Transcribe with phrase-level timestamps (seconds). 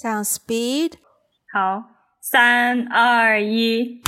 [0.00, 0.94] Sound speed，
[1.52, 1.84] 好，
[2.22, 4.00] 三二一。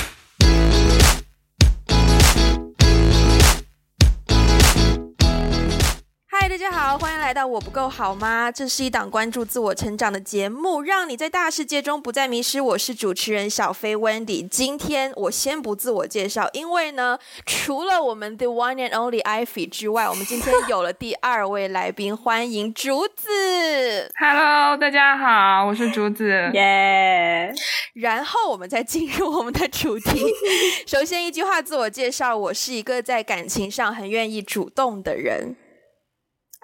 [6.53, 8.53] 大家好，欢迎来到我不够好吗？
[8.53, 12.61] 这是一档关注自我成长的节目，让你在大世界中不再迷失。
[12.61, 14.47] 我是主持人小飞 Wendy。
[14.47, 24.13] 今天我先不自我介绍，因为呢，除了我们 The One and Only Ivy 之外，我们今天有了第二位来宾，欢迎竹子。
[24.19, 26.29] Hello，大家好，我是竹子。
[26.53, 27.59] 耶、yeah！
[27.95, 30.27] 然后我们再进入我们的主题。
[30.87, 35.57] 首先一句话自我介绍，我是一个在感情上很愿意主动的人。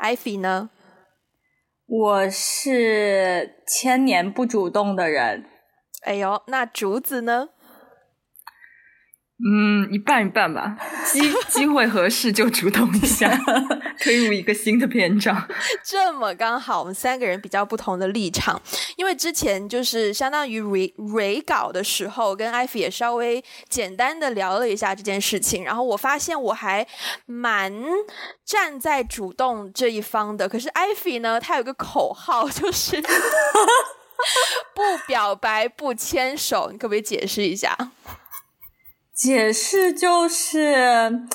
[0.00, 0.70] Ivy 呢？
[1.86, 5.44] 我是千年不主动的人。
[6.02, 7.48] 哎呦，那竹子呢？
[9.40, 13.30] 嗯，一半一半吧，机机会合适就主动一下，
[14.02, 15.48] 推入一个新的篇章。
[15.84, 18.60] 这么刚好，我们三个人比较不同的立场，
[18.96, 26.84] 因为之前就是相当于 re re 稿的时候，跟 Ivy 也稍微简单的聊了一下这件事情，然后我发现我还
[27.26, 27.72] 蛮
[28.44, 33.00] 站在主动这一方的，可是 Ivy 呢，他有个口号就是
[34.74, 37.76] 不表白不牵手，你可不可以解释一下？
[39.18, 41.26] 解释就是，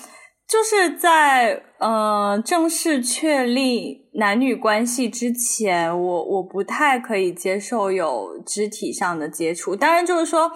[0.48, 9.76] 就是在呃正式确立男女关系之前，我我不太可以接受有肢体上的接触。
[9.76, 10.50] 当然，就是说，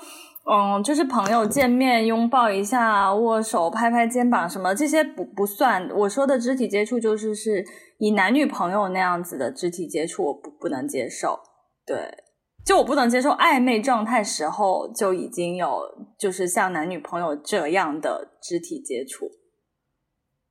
[0.49, 5.89] 嗯，就是朋友见面拥抱一下、握手、拍拍肩膀什么这些不不算。
[5.93, 7.65] 我说的肢体接触，就是是
[7.97, 11.37] 以男女朋友那样子的肢体接触，我不不能接受。
[11.85, 12.23] 对。
[12.67, 19.31] 就我不能接受暧昧状态时候就已经有就是像男女朋友这样的肢体接触，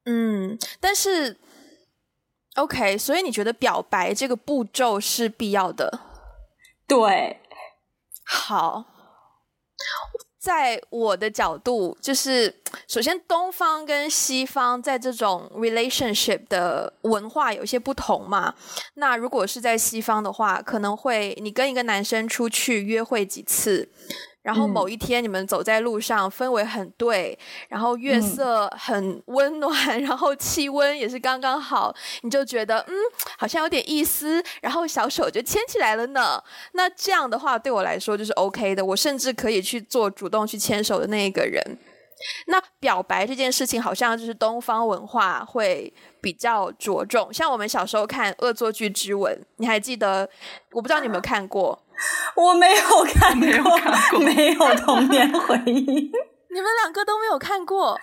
[0.06, 1.36] 嗯，但是
[2.54, 6.00] ，OK，所以你觉得表白这个步骤是必要的？
[6.88, 7.42] 对，
[8.24, 8.86] 好。
[10.46, 12.54] 在我的角度，就是
[12.86, 18.54] 首先东方跟西方在这种 relationship 的文化有些不同嘛。
[18.94, 23.88] 那如果是在西方的话，可能会你跟一个男生出去约会几次。
[24.46, 27.36] 然后某一天你们走在路上，氛围很对，
[27.68, 31.92] 然后月色很温暖， 然后气温也是刚刚好，
[32.22, 32.94] 你就觉得嗯，
[33.36, 36.40] 好像有点意思，然后小手就牵起来了呢。
[36.74, 41.60] 那这样的话对我来说就是 OK 的，我甚至可以去做主动去牵手的那一个人。
[42.46, 50.28] 那表白这件事情好像就是东方文化会比较着重，像我们小时候看《恶作剧之吻》，你还记得？
[50.72, 51.78] 我不知道你有没有看过。
[52.34, 55.84] 我没有看过，没有看过，没有童年回忆。
[56.52, 57.98] 你们两个都没有看过？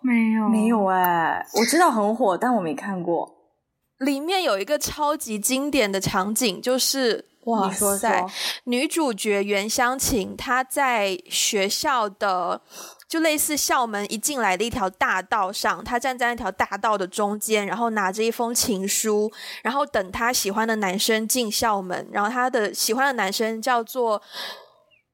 [0.00, 1.44] 没有，没有哎！
[1.54, 3.34] 我知道很火，但我没看过。
[3.98, 8.24] 里面有一个超级经典的场景，就是哇塞，
[8.64, 12.60] 女主角袁湘琴她在学校的。
[13.08, 19.30] 就类似校门一进来的一条大道上，她站在那条大道的中间，然后拿着一封情书，
[19.62, 22.04] 然后等她喜欢的男生进校门。
[22.10, 24.20] 然后她的喜欢的男生叫做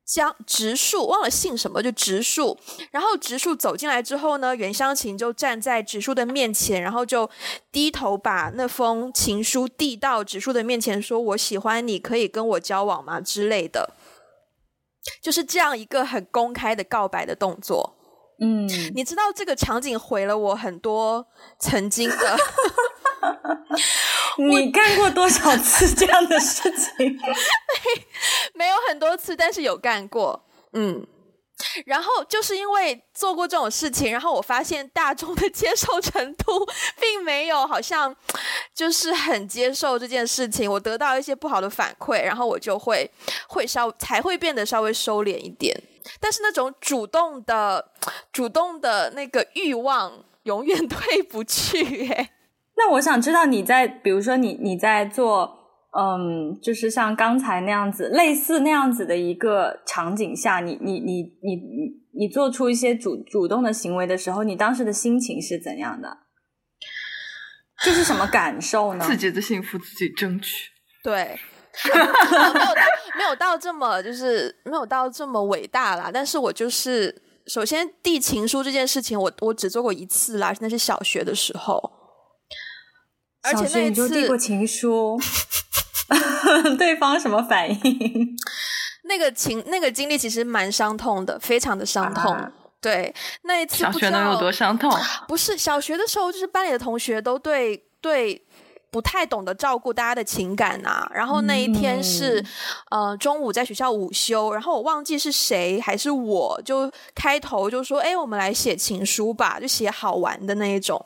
[0.04, 2.58] 江植树，忘了姓什么，就植树。
[2.90, 7.30] 然后植树走进来之后呢，袁湘琴就站在植树的面前，然后就
[7.70, 13.94] 低头把那封情书递到植树的面前，说：“我喜欢你，可以跟我交往吗？”之类的。
[15.20, 17.96] 就是这样一个很公开的告白的动作，
[18.40, 21.26] 嗯，你知道这个场景毁了我很多
[21.58, 22.36] 曾经的。
[24.38, 27.06] 你干过多少次这样的事情？
[27.16, 27.24] 没，
[28.54, 31.06] 没有很多次，但是有干过，嗯。
[31.86, 36.66] 然后就是因为做过这种事情，然后我发现大众的接受程度
[37.00, 38.14] 并没有好像
[38.74, 43.08] 就是很接受这件事情，我得到一些不好的反馈，然后我就会
[43.46, 45.80] 会稍才会变得稍微收敛一点。
[46.20, 47.92] 但是那种主动的
[48.32, 52.30] 主动的那个欲望永远退不去哎。
[52.76, 55.58] 那我想知道你在，比如说你你在做。
[55.94, 66.16] 嗯，就是像刚才那样子，类似那样子的一个场景下，你你你你你你做出一些主主动的行为的时候，你当时的心情是怎样的？
[67.84, 69.04] 就是什么感受呢？
[69.06, 70.70] 自己的幸福自己争取。
[71.04, 71.38] 对，
[71.92, 72.74] 没有到
[73.16, 76.10] 没有到这么就是没有到这么伟大啦。
[76.12, 81.92] 但是我就是首先递情书这件事情我，我我只做过一次啦，那是小学的时候。
[83.42, 85.18] 而且那一次递过情书。
[86.78, 88.36] 对方什么反应？
[89.04, 92.32] 那个情那个经历其实蛮伤痛的，非常的伤痛。
[92.32, 94.92] 啊、对，那一次小学能有多伤痛？
[95.26, 98.44] 不是小学的时候，就是班里的同学都对对
[98.92, 102.38] 不太懂得照顾大家的情感啊，然后那一天是，
[102.90, 111.02] 嗯、呃，中午在学校午休，然后我忘记是谁还是我就开头就说，哎，我们来写情书吧，就写好玩的那一种，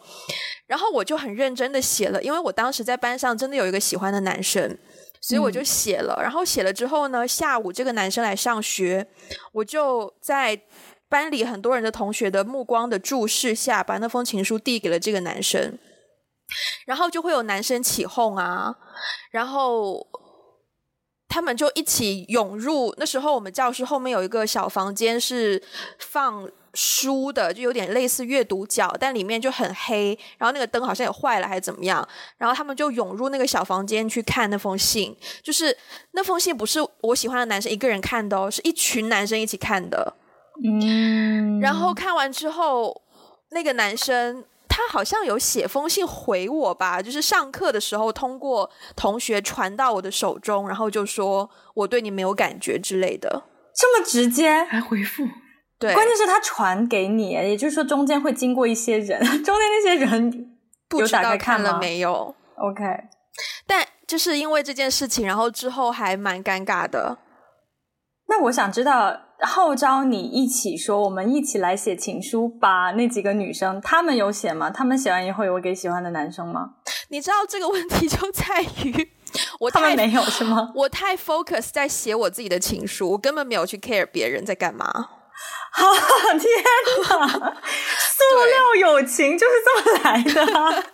[0.67, 4.77] 然后我就很认真的写了，因为我当时在班上真的有一个喜欢的男生，
[5.21, 9.07] 所以我就写了，嗯、然后写了之后呢，下午这个男生来上学，
[9.53, 10.61] 我就在
[11.09, 15.79] 班里很多人的同学的目光的注视下，把那封情书递给了这个男生。
[16.87, 18.75] 然后就会有男生起哄啊，
[19.31, 20.07] 然后
[21.29, 22.95] 他们就一起涌入。
[22.99, 25.61] 那时候我们教室后面有一个小房间是
[25.99, 30.17] 放书的，就有点类似阅读角，但里面就很黑。
[30.39, 32.07] 然后那个灯好像也坏了还是怎么样？
[32.39, 35.17] 然后他们就涌入那个小房间去看那封信。
[35.43, 35.77] 就是
[36.13, 40.15] 那封信不是我喜欢的男生一个人看的哦，是一群男生一起看的。
[40.65, 43.03] 嗯，然后看完之后，
[43.51, 44.45] 那个男生。
[44.77, 53.45] 他好像有写封信回我吧，就是上课的时候通过同学传到我的手中，然后就说我对你没有感觉之类的，
[53.75, 55.27] 这么直接还回复？
[55.79, 60.59] 对，关键是他传给你，也就是说中间会经过一些人， 中间那些人
[60.91, 62.85] 不知道看了没有？OK，
[63.67, 67.17] 但就是因为这件事情，然后之后还蛮尴尬的。
[68.29, 69.23] 那我想知道。
[69.41, 72.93] 号召你一起说，我们一起来写情书吧。
[72.93, 74.71] 那几个女生，她们有写吗？
[74.71, 76.71] 她们写完以后有给喜欢的男生吗？
[77.09, 79.13] 你知道这个问题就在于
[79.61, 80.73] 我太他们没有是吗？
[80.77, 84.87] 我太 focus 在写我自己的情书，我根本没有去 care 别人在干嘛。
[84.87, 85.83] 啊
[86.33, 86.43] 天
[87.09, 87.29] 哪！
[88.17, 90.85] 塑料友情就是这么来的啊。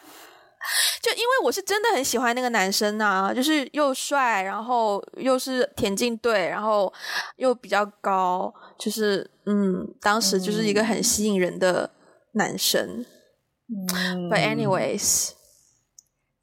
[1.02, 6.92] 就因为我是真的很喜欢那个男生、啊，就是又帅，然后又是田径队，然后
[7.36, 11.90] 又比较高，就是嗯，当时就是一个很吸引人的
[12.34, 13.04] 男生。
[13.68, 15.32] 嗯，But anyways，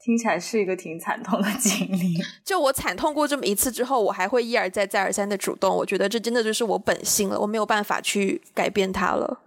[0.04, 2.18] 听起来是一个挺惨痛的经历。
[2.44, 5.74] 就我惨痛过这么一次之后，我还会一而再、再而三的主动。
[5.74, 9.40] 我觉得这真的就是我本性了，我没有办法去改变它了。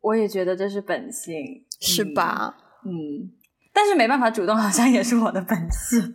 [0.00, 2.56] 我也觉得这是本性，是吧？
[2.84, 2.90] 嗯。
[2.90, 3.43] 嗯
[3.74, 6.00] 但是没办法主动，好像也是我的本事。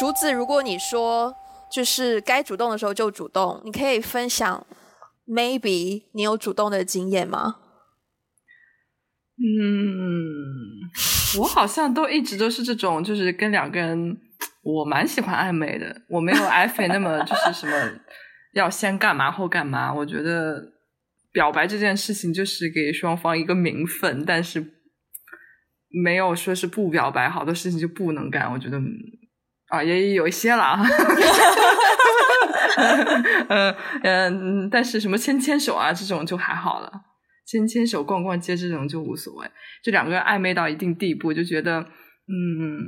[0.00, 1.36] 竹子，如果你说
[1.70, 4.66] 就是该主动的时候就主动，你可以分享
[5.28, 7.56] maybe 你有主动的经验吗？
[9.38, 10.88] 嗯，
[11.40, 14.16] 我好像都一直都是这种，就是跟两个人，
[14.62, 17.92] 我蛮喜欢暧昧的，我没有 艾菲那么就是什么
[18.54, 19.92] 要先干嘛后干嘛。
[19.92, 20.72] 我觉得
[21.30, 24.72] 表白这件事情就是给双方一个名分，但是。
[26.02, 28.52] 没有说是不表白，好多事情就不能干。
[28.52, 28.78] 我觉得，
[29.68, 30.76] 啊，也有一些了。
[33.48, 36.92] 嗯嗯，但是什么牵牵手啊这种就还好了，
[37.46, 39.50] 牵牵手、逛逛街这种就无所谓。
[39.82, 42.84] 就两个人暧昧到一定地步，就觉得嗯，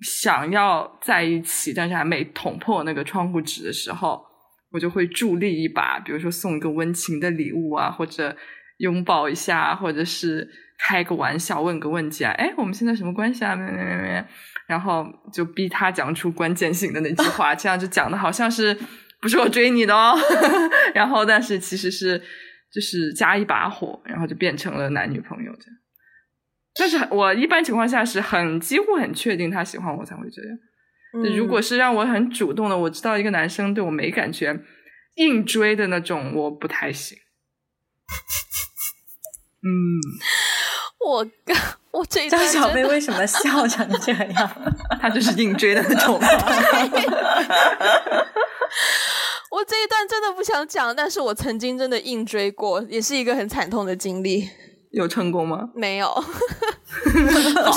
[0.00, 4.24] 想要在一起，但是还没捅破那个窗户纸的时候，
[4.72, 8.34] 我就会助力一把，比如说送一个温情的礼物啊，或者
[8.78, 10.48] 拥抱一下，或者是。
[10.82, 13.54] 开个玩笑，问个问题啊，哎，我们现在什么关系啊？
[13.54, 14.24] 没没没没，
[14.66, 18.76] 然后就逼他讲出关键性的那句话，这样就讲的好像是
[19.20, 20.16] 不是我追你的哦，
[20.94, 22.18] 然后但是其实是
[22.72, 25.76] 就是加一把火，然后就变成了男女朋友这样。
[26.74, 30.58] 但是我一般情况下是很几乎很确定他喜欢我才会这样。
[31.12, 34.58] 嗯，如果是让我很主动的，我知道一个男生对我没感觉，
[35.16, 37.18] 硬追的那种，我不太行。
[39.62, 39.68] 嗯。
[41.04, 41.26] 我
[41.90, 44.50] 我这张小贝为什么笑成这样？
[45.00, 46.20] 他就是硬追的那种。
[49.50, 54.48] 我这一段真的不想讲，但是我曾经真的硬追过，也是一个很惨痛的经历。
[54.92, 55.70] 有成功吗？
[55.74, 56.12] 没有。
[57.04, 57.08] 不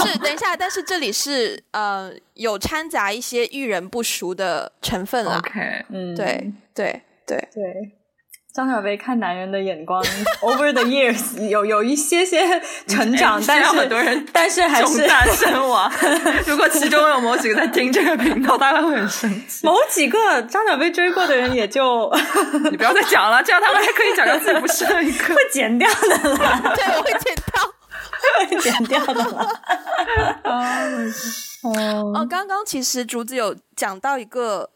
[0.05, 5.37] 是，等一下，但是这里是呃有掺杂一些遇人不熟的成分了。
[5.37, 7.91] OK，嗯，对对对对。
[8.53, 9.99] 张小斐看男人的眼光
[10.41, 15.91] ，over the years 有有一些些成长，欸、但是很多人，但是还是大身亡。
[16.45, 19.65] 如果其中有某几个在听这个频道，大概会很生气。
[19.65, 22.13] 某几个张小斐追过的人也就，
[22.69, 26.61] 你不要再讲了，这样他们还可以讲到自己不是那一个，会剪掉的啦。
[26.75, 27.73] 对，我会剪掉，
[28.39, 29.49] 会剪掉的啦。
[31.63, 34.69] 哦，刚刚其实竹子有讲到一个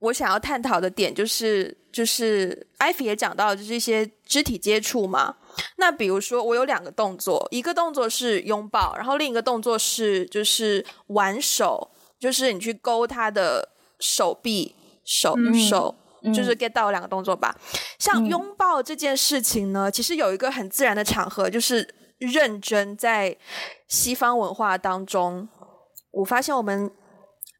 [0.00, 1.76] 我想要探讨的点，就是。
[1.90, 5.34] 就是艾菲也讲到，就是一些肢体接触嘛。
[5.78, 11.90] 那比如说，我有两个动作，一个动作是拥抱，然后另一个动作是就是挽手，
[12.20, 15.92] 就是你去勾他的手臂、手、嗯、手，
[16.32, 17.56] 就是 get 到两个动作吧。
[17.98, 23.36] 像拥抱这件事情呢，嗯、其实有一个很自然的场合，就是认真在
[23.88, 25.48] 西方文化当中，
[26.12, 26.88] 我发现我们。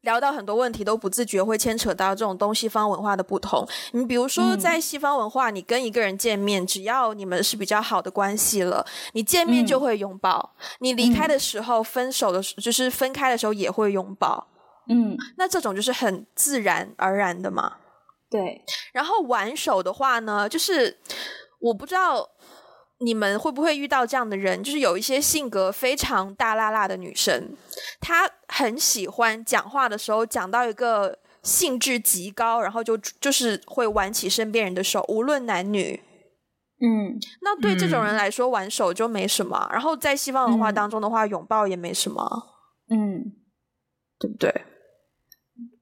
[0.01, 3.67] 聊到很多问题都不自觉会牵扯到这种东西方文化的不同。
[3.91, 14.47] 你比如说，在西方文化，你跟一个人见面，只要你们是比较好的关系了，你见面就会拥抱；你离开的时候，分手的时候，就是分开的时候也会拥抱。
[14.87, 17.77] 嗯，那这种就是很自然而然的嘛。
[18.29, 18.63] 对。
[18.93, 20.97] 然后挽手的话呢，就是
[21.59, 22.29] 我不知道。
[22.99, 24.61] 你们会不会遇到这样的人？
[24.61, 27.55] 就是有一些性格非常大辣辣的女生，
[27.99, 36.01] 她很喜欢讲话的时候讲到一个兴致极高，然后就就是会挽起身边人的手，无论男女。
[36.81, 39.67] 嗯，那对这种人来说，挽手就没什么。
[39.71, 42.23] 然后在西方文化当中的话，拥抱也没什么。
[42.89, 43.33] 嗯，
[44.17, 44.49] 对不对？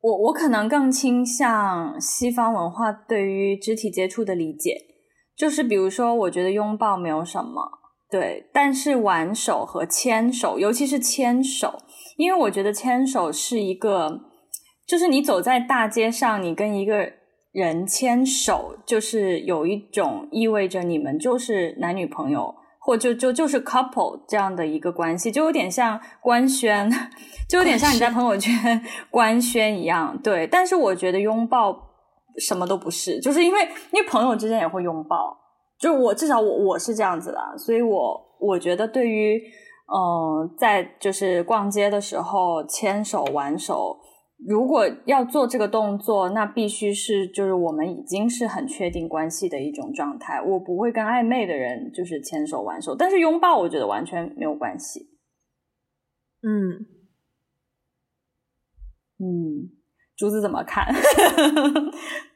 [0.02, 4.87] 我我可能更倾向西方文化对于肢体接触的理解。
[5.38, 7.62] 就是比如说，我觉得拥抱没有什么，
[8.10, 11.78] 对，但是挽手和牵手，尤其是牵手，
[12.18, 14.22] 因为我觉得牵手是一个，
[14.88, 17.08] 就是你走在大街上，你跟一个
[17.52, 26.90] 人牵手，就是有一种意味着你们就是男女朋友，或就就就是 couple 这样的一个关系，就有点像官宣，
[27.48, 30.48] 就有点像你在朋友圈 官宣一样，对。
[30.48, 31.87] 但是我觉得拥抱。
[32.40, 35.38] 什么都不是，就是因为因为朋友之间也会拥抱，
[35.80, 39.38] 就是我至少我我是这样子的，所以我我觉得对于
[39.88, 43.98] 嗯、呃，在就是逛街的时候牵手挽手，
[44.48, 55.10] 如果要做这个动作，那必须是就是我们已经是很确定关系的一种状态，我不会跟暧昧的人就是牵手挽手，但是拥抱我觉得完全没有关系。
[56.44, 56.86] 嗯
[59.20, 59.77] 嗯。
[60.18, 60.86] 竹子怎么看？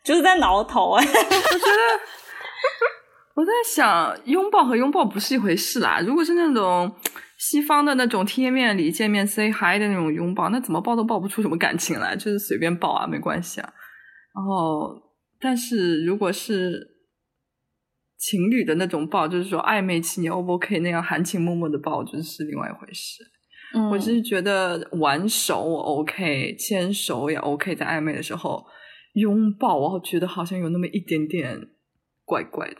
[0.03, 1.99] 竹子在挠头哎，我觉得
[3.33, 5.99] 我在想，拥抱和拥抱不是一回事啦。
[5.99, 6.93] 如果是那种
[7.37, 13.73] 西方的那种贴面礼见面 say hi 的那种拥抱，那怎么抱都抱不出什么感情来，就是随便抱啊，没关系啊。
[14.35, 14.93] 然后，
[15.39, 16.87] 但是如果是
[18.17, 23.23] 情侣的那种抱，就是说暧昧期，你 O 不 OK 那样含情脉脉的抱，就是另外一回事。
[23.73, 28.65] 嗯、我只是觉得挽手我 OK，牵手也 OK，在暧昧的时候
[29.13, 31.59] 拥抱，我觉得好像有那么一点点
[32.25, 32.75] 怪怪的。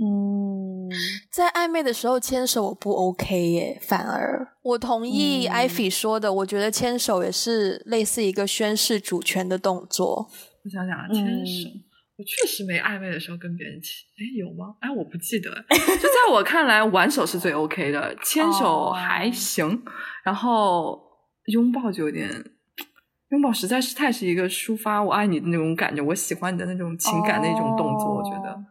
[0.00, 0.88] 嗯，
[1.32, 10.28] 在暧昧的时候牵手我不 OK 耶，反而我同意艾菲说的，嗯、我觉得牵手也是类似一个宣示主权的动作。
[10.64, 11.68] 我想想啊，牵手。
[11.68, 11.87] 嗯
[12.18, 14.74] 我确实没暧昧的时候跟别人亲，哎，有吗？
[14.80, 15.50] 哎，我不记得。
[15.70, 19.82] 就在我看来，挽手是最 OK 的，牵手还行，哦、
[20.24, 21.00] 然后
[21.44, 22.28] 拥抱就有点，
[23.28, 28.06] 拥抱实在是太是一个抒发我爱你的那种感觉，我喜欢你的那种情感的一种动作。
[28.06, 28.64] 哦、我觉得，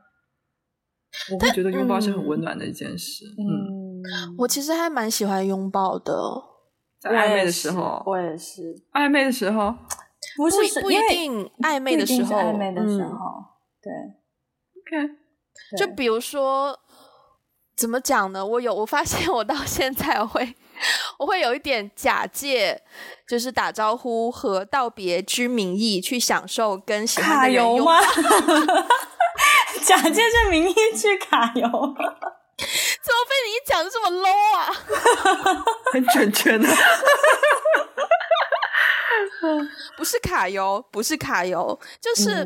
[1.32, 3.24] 我会觉得拥抱是很温暖的一件事。
[3.38, 6.14] 嗯，嗯我其实还蛮喜欢拥抱的，
[7.00, 9.74] 在暧昧的时候，我也是，也是暧昧的时候。
[10.38, 13.44] 不是不一定暧昧的时候，暧昧的时候，嗯、
[13.82, 13.92] 对
[15.02, 15.14] ，OK，
[15.78, 16.80] 就比如说
[17.76, 18.46] 怎么讲呢？
[18.46, 20.56] 我有我发现我到现在会
[21.20, 22.82] 我会有一点假借
[23.28, 28.00] 就是打招呼和道别之名义去享受跟喜欢的人拥抱。
[29.84, 31.96] 假借这名义去卡油， 怎么
[33.26, 34.60] 被你讲的这么 low 啊？
[35.94, 36.68] 很准确的。
[39.98, 42.46] 不是卡油，不是卡油，就是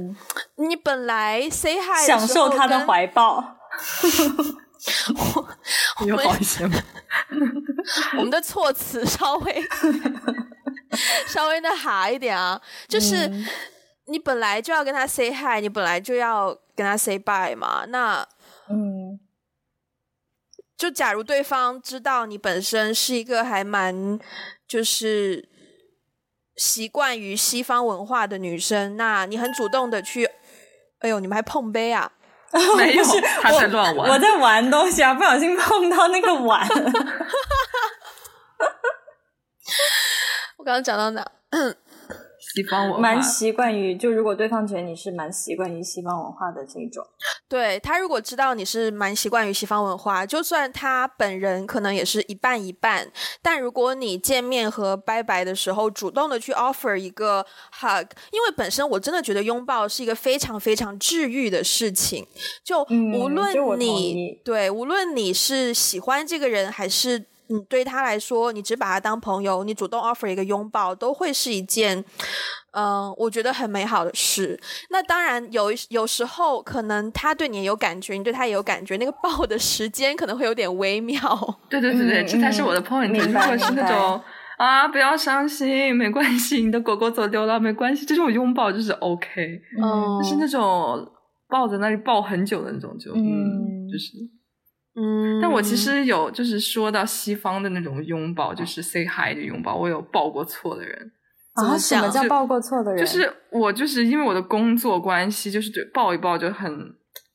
[0.56, 3.58] 你本来 say hi 享受他的怀抱。
[6.00, 6.78] 我有好一些吗？
[8.18, 9.64] 我们的措辞稍微
[11.28, 13.30] 稍微的哈一点啊，就是
[14.06, 17.86] 你本来就要跟他 say hi，你本来就要跟他 say bye 嘛。
[17.88, 18.28] 那
[18.70, 19.20] 嗯，
[20.78, 24.20] 就假如对方知道你本身是一个还蛮
[24.68, 25.51] 就是。
[26.56, 30.30] 习惯于西方文化的女生，那你很主动的去，
[31.00, 32.12] 哎呦，你们还碰杯啊？
[32.78, 33.04] 没有，
[33.42, 36.68] 他在乱玩我，我在玩东西啊，不小心碰到那个碗。
[40.58, 41.26] 我刚刚讲到哪？
[42.54, 47.06] 西方文化，蛮习惯于，就如果对方觉得你是蛮习惯于西方文化的这种，
[47.48, 57.46] 对，他如果知道你是蛮习惯于西方文化，就算他本人可能也是一半一半，但如果你见面和拜拜的时候主动的去 offer 一个
[57.80, 62.28] hug，因为本身我真的觉得拥抱是一个非常非常治愈的事情，
[62.64, 67.31] 就无论你、嗯、对，无论你是喜欢这个人还是。
[67.52, 72.04] 你对他来说，你只把他当朋友，你主动 offer 一个拥抱，都会是一件，
[72.72, 74.60] 嗯，我觉得很美好的事。
[74.90, 81.20] 那当然有有时候可能他对你也有感觉，你对他也有感觉，那个抱的时间可能会有点微妙。
[81.70, 83.10] 对对对对，嗯、这才是我的 point。
[83.10, 84.22] 如果是那种
[84.58, 89.62] 啊，不要伤心，没关系，你的狗狗走丢了，没关系，这种拥抱就是 OK。
[89.82, 91.06] 嗯，就是那种
[91.50, 94.12] 抱在那里抱很久的那种就，就嗯，就是
[94.96, 95.40] 嗯。
[95.42, 101.12] 但我其实有就是说到西方的那种拥抱，就是 say hi 的拥抱，我有抱过错的人。
[101.54, 103.00] 啊，什么叫抱过错的人？
[103.00, 106.72] 就是我，就是因为我的工作关系，就是对抱一抱就很，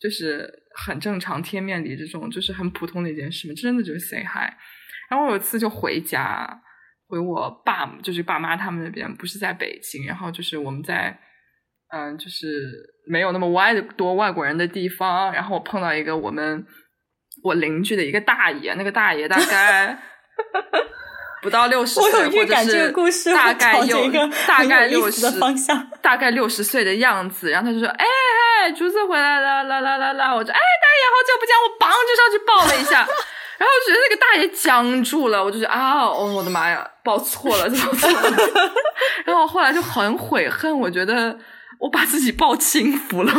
[0.00, 4.50] 就是很正常，贴面礼这种，就是很普通的一件事嘛，真的就是 say hi。
[5.10, 6.48] 然后我有一次就回家，
[7.08, 11.20] 回我爸，就是爸妈他们那边，不是在北京，然后就是我们在，
[11.92, 12.72] 嗯，就是
[13.06, 16.64] 没有那么外多外国人的地方，然后我碰到一个我们
[17.46, 19.98] 我邻居的一个大爷，那个大爷大概。
[21.42, 22.56] 不到六十岁，或者
[23.10, 24.10] 是大概有
[24.48, 25.30] 大概六十
[26.02, 28.04] 大概六十岁的样子，然后他就说：“哎
[28.64, 33.06] 哎，竹子回来了，啦啦啦啦！”我就：“哎，大爷好久不见！”我梆就上去抱了一下，
[33.58, 38.30] 然后我觉得那个大爷僵住了，我就觉得啊，哦，我的妈呀，抱错了，抱错了。
[39.24, 41.38] 然后我后来就很悔恨，我觉得
[41.78, 43.32] 我把自己抱轻浮了。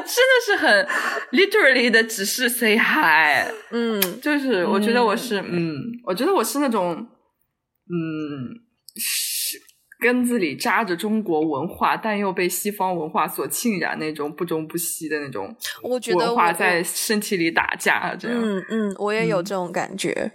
[0.00, 0.86] 我真的是很
[1.32, 8.56] literally 的，只是 say hi，嗯，就是我觉得我是，嗯，嗯，我觉得我是那种，嗯，
[8.96, 9.58] 是
[10.00, 20.32] 根子里扎着中国文化，但又被西方文化所浸染那种不忠不西的那种，我觉得文化在身体里打架，这样，嗯嗯，我也有这种感觉，嗯，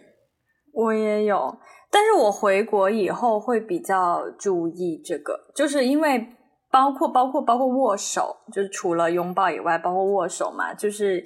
[0.74, 1.58] 我也有，
[1.90, 6.28] 但是我回国以后会比较注意这个，就是因为。
[6.76, 11.24] 包括包括包括握手，就是除了拥抱以外，包括握手嘛，就是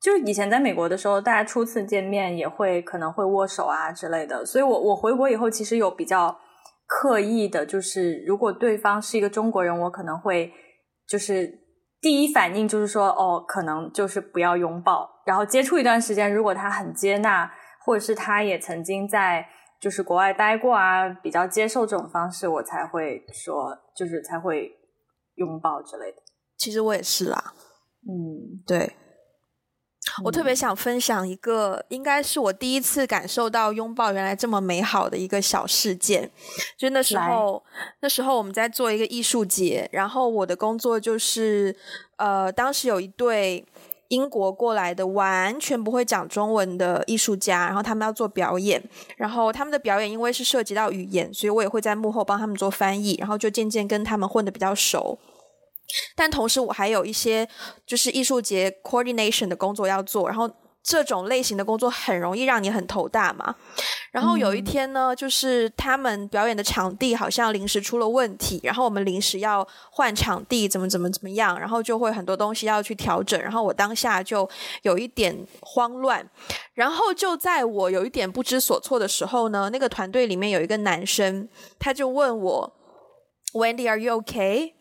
[0.00, 4.46] 就以前在美国的时候，大家初次见面也会可能会握手啊之类的。
[4.46, 6.38] 所以我我回国以后，其实有比较
[6.86, 10.52] 刻意的，就是如果对方是一个中国人，我可能会
[11.08, 11.52] 就是
[12.00, 17.50] 第一反应就是说，哦，可能就是不要拥抱，然后接触一段时间，如果他很接纳，
[17.84, 19.44] 或者是他也曾经在
[19.80, 24.70] 就是国外待过啊，比较接受这种方式，我才会说，就是才会。
[25.36, 26.18] 拥抱之类的，
[26.56, 27.54] 其实我也是啦。
[28.08, 36.30] 嗯，对，嗯、我特别想分享一个，应该是我第一次感受到拥抱原来这么美好的一个小事件。
[36.76, 37.62] 就那时候，
[38.00, 41.76] 那时候我们在做一个艺术节，然后我的工作就是，
[42.16, 43.64] 呃，当时有一对
[44.12, 48.82] 英国过来的完全不会讲中文的艺术家，然后他们要做表演，
[49.16, 55.18] 然后他们的表演因为是涉及到语言，所以我也会在幕后帮他们做翻译，然后就渐渐跟他们混得比较熟。
[56.14, 57.48] 但同时，我还有一些
[57.86, 60.50] 就是艺术节 coordination 的工作要做，然后。
[60.82, 63.54] 这种类型的工作很容易让你很头大嘛。
[64.10, 73.40] 然后有一天呢，就是他们表演的场地好像临时出了问题，然后我们临时要换场地，怎么怎么怎么样，然后就会很多东西要去调整。
[73.40, 74.48] 然后我当下就
[74.82, 76.28] 有一点慌乱。
[76.74, 82.76] 然后就在我有一点不知所措的时候呢，那个团队里面有一个男生，他就问我
[83.54, 84.72] ：“Wendy，Are you okay？”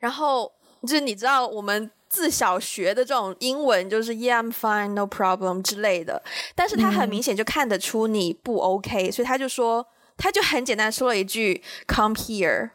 [0.00, 1.90] 然后就是你知道我们。
[2.08, 6.22] 自小学的这种英文就是 Yeah, I'm fine, no problem 之类的，
[6.54, 12.70] 但是他很明显就看得出你不 OK，、嗯、所以他就说，他就很简单说了一句 Come here，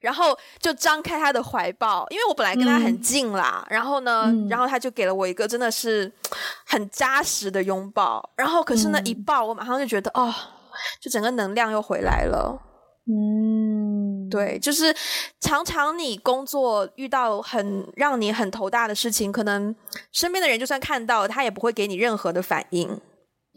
[0.00, 6.10] 然后就张开他的怀抱，因为我本来跟他很近啦，嗯、然后呢，嗯、然后他就给了我一个真的是
[6.66, 10.34] 很扎实的拥抱，然后可是那一抱，我马上就觉得、嗯、哦，
[11.00, 12.58] 就整个能量又回来了，
[13.06, 13.81] 嗯。
[14.32, 14.94] 对，就是
[15.40, 19.76] 常常你工作遇到很让你很头大的事情，可能
[20.10, 22.98] 身边的人就算看到，他也不会给你任何的反应。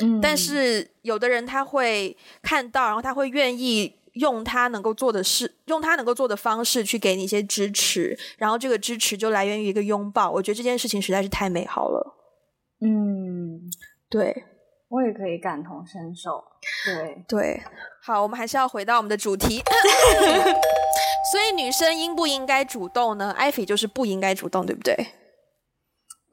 [0.03, 10.29] 嗯，但是有的人他会看到，然后他会愿意用他能够做的事，用他能够做的方式去给你一些支持，然后这个支持就来源于一个拥抱。
[10.29, 12.17] 我觉得这件事情实在是太美好了。
[12.81, 13.61] 嗯，
[14.09, 14.43] 对，
[14.89, 16.43] 我也可以感同身受。
[16.85, 17.61] 对对。
[18.03, 19.61] 好，我们还是要回到我们的主题。
[21.31, 23.31] 所以女生应不应该主动呢？
[23.31, 24.95] 艾菲就是不应该主动，对不对？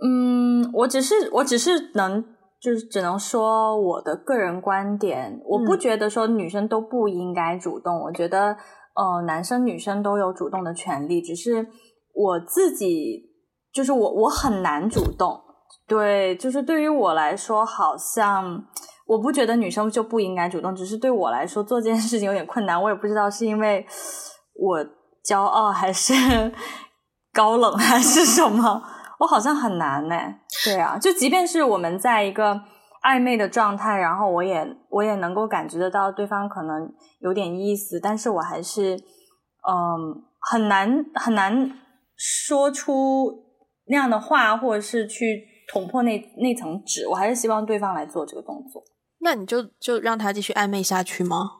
[0.04, 2.22] 嗯，我只是我只是能
[2.60, 7.96] 就是只能说我的个人观点，我不觉得说女生都不应该主动。
[7.96, 8.56] 嗯、我觉得
[8.94, 11.66] 呃，男生女生都有主动的权利，只是
[12.12, 13.30] 我自己
[13.72, 15.40] 就是我我很难主动。
[15.86, 18.64] 对，就是对于我来说，好像。
[19.04, 22.80] 我不觉得女生就不应该主动，只是对我来说做这件事情有点困难。
[22.80, 23.84] 我也不知道是因为
[24.54, 24.78] 我
[25.26, 26.14] 骄傲，还是
[27.34, 28.82] 高冷，还是什么。
[29.18, 30.16] 我好像很难呢。
[30.64, 32.58] 对啊，就即便是我们在一个
[33.02, 41.70] 暧昧的状态，然后我也我也能够感觉得到对方可能有点意思，但是我还是嗯很难很难
[42.16, 43.30] 说出
[43.88, 47.06] 那样的话，或者是去捅破那那层纸。
[47.08, 48.82] 我还是希望对方来做这个动作。
[49.20, 51.50] 那你就就让他继续暧昧下去吗？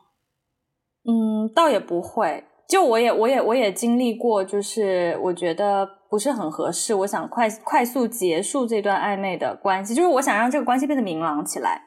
[1.05, 2.45] 嗯，倒也不会。
[2.69, 11.83] 就我也我也我也经历过，就是我觉得不是很合适，我想快快速结束这段暧昧的关系，就是我想让这个关系变得明朗起来。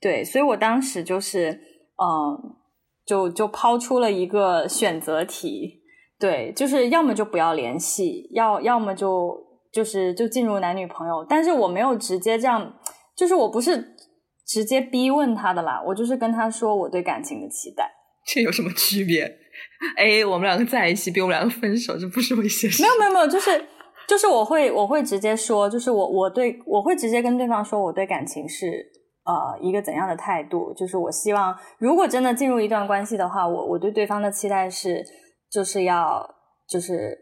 [0.00, 1.52] 对，所以我当时就是
[1.96, 2.56] 嗯，
[3.06, 5.80] 就就抛出了一个选择题，
[6.18, 9.34] 对，就是要么就不要联系，要要么就
[9.72, 11.24] 就是就进入男女朋友。
[11.28, 12.74] 但是我没有直接这样，
[13.16, 13.96] 就是我不是
[14.46, 17.90] 直接逼问他的啦，我就是跟他说我对感情的期待。
[18.26, 19.24] 这有什么区别？
[19.96, 22.82] 哎，我们两个在一起，比我们两个分手，这不是一些事。
[22.82, 23.64] 没有没有没有，就是
[24.06, 28.66] 就是我会我会直接说，就是我我对我会直接跟对方说，我对感情是
[29.24, 35.02] 呃一个怎样的态度，就是我希望如果真的进入一段关系的话，我我对对方的期待是
[35.50, 36.28] 就是要
[36.68, 37.16] 就是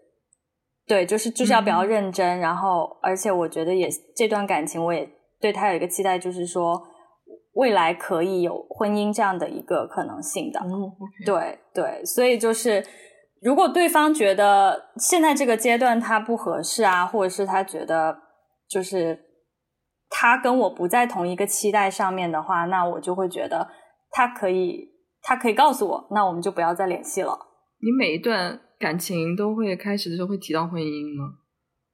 [0.87, 5.09] 对，就是就是要比较认真，嗯、然后而且我觉得也这段感情我也
[5.41, 6.83] 对他有一个期待，就是说。
[7.57, 10.93] 未来可以有婚姻这样的一个可能性的，嗯.
[11.25, 12.85] 对对，所以就是
[13.41, 18.15] 如果对方觉得现在这个阶段他不合适啊，或者是他觉得
[18.69, 19.19] 就是
[20.11, 23.67] 他跟我不在同一个期待上面的话，那我就会觉得
[24.11, 24.91] 他可以
[25.23, 27.39] 他可以告诉我，那我们就不要再联系了。
[27.81, 31.39] 你每一段感情都会开始的时候会提到婚姻吗？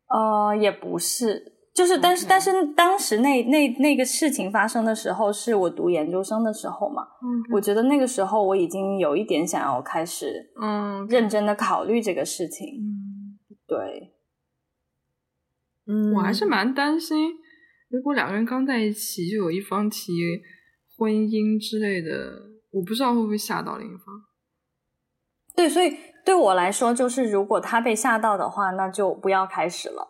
[0.09, 1.53] 呃，也不是。
[1.75, 2.29] 就是，但是，Okay.
[2.29, 7.03] 但是，当时那那那个事情发生的时候，是我读研究生的时候嘛。
[7.23, 7.55] 嗯，Okay.
[7.55, 12.67] 我觉得那个时候我已经有一点想要开始，嗯，认真的考虑这个事情。
[12.67, 14.13] 嗯，对。
[15.87, 17.31] 嗯，我还是蛮担心，
[17.89, 20.13] 如果两个人刚在一起，就有一方提
[20.99, 22.35] 婚姻之类的，
[22.71, 24.07] 我不知道会不会吓到另一方。
[25.57, 25.89] 对，所以
[26.25, 30.09] 对我来说，就是如果他被吓到的话，那就不要开始了。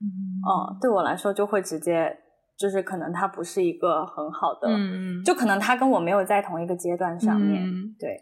[0.00, 2.18] 嗯，对我来说就会直接，
[2.58, 8.20] 就是可能他不是一个很好的，嗯，就可能他跟我没有在同一个阶段上面，嗯、对。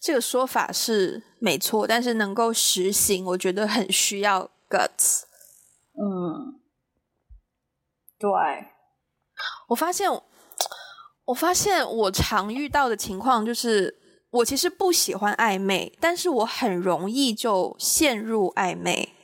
[0.00, 5.24] 这个说法是没错，但是能够实行，我觉得很需要 guts。
[5.94, 6.60] 嗯，
[8.18, 8.30] 对。
[9.68, 10.08] 我发现，
[11.24, 13.98] 我发现我常遇到的情况就是，
[14.30, 19.14] 我其实不喜欢暧昧，但是我很容易就陷入暧昧。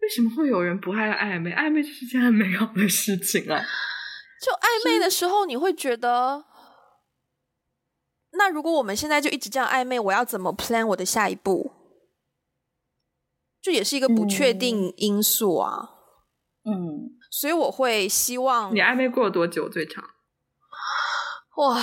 [0.00, 1.52] 为什么会有人不爱暧昧？
[1.52, 3.60] 暧昧就是件很美好的事情啊！
[4.40, 6.44] 就暧昧的时候，你会觉得，
[8.32, 11.72] 那如果我们现在就一直这样暧昧，我要怎么 plan 我的下一步？
[13.60, 15.90] 这也是一个不确定因素啊。
[16.64, 20.04] 嗯，所以我会希望你暧昧过了多久最长？
[21.56, 21.82] 哇，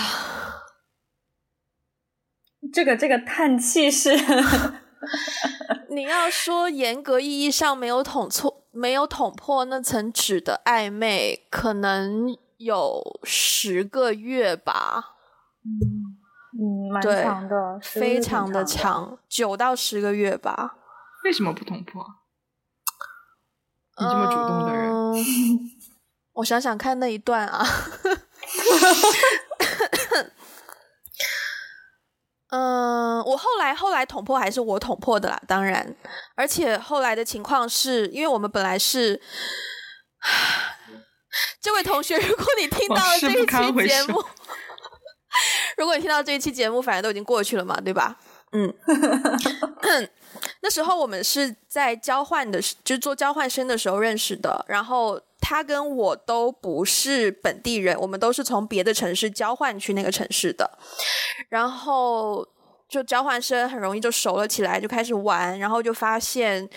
[2.74, 4.10] 这个这个叹气是。
[5.90, 15.16] 你要说严格意义上没有捅错、没有捅破那层纸的暧昧，可能有十个月吧。
[15.64, 16.18] 嗯
[16.58, 20.78] 嗯，蛮长的，非常的长，九到十个月吧。
[21.26, 22.04] 为什么不捅破？
[24.00, 25.72] 你这么主动的人，嗯、
[26.34, 27.64] 我想想看那一段啊。
[32.56, 35.96] 嗯，我后来后来捅破还是我捅破的啦，当然，
[36.36, 39.20] 而且后来的情况是因为我们本来是，
[41.60, 44.24] 这位同学，如果你听到了这一期节目，
[45.78, 48.20] 如果你听到这一期节目，反正都已经过去了嘛，对吧？
[48.52, 48.72] 嗯，
[50.62, 55.20] 那时候我们是在交换的，就是做交换生的时候认识的，然后。
[55.44, 60.80] 他跟我都不是本地人，我们都是从别的城市交换去那个城市的，
[61.50, 62.48] 然后
[62.88, 66.70] 就交换生很容易就熟了起来，就开始玩，然后就发现，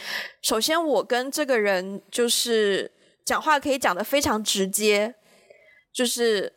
[0.42, 2.90] 首先我跟这个人就是
[3.24, 5.14] 讲话可以讲得非常直接，
[5.94, 6.52] 就是。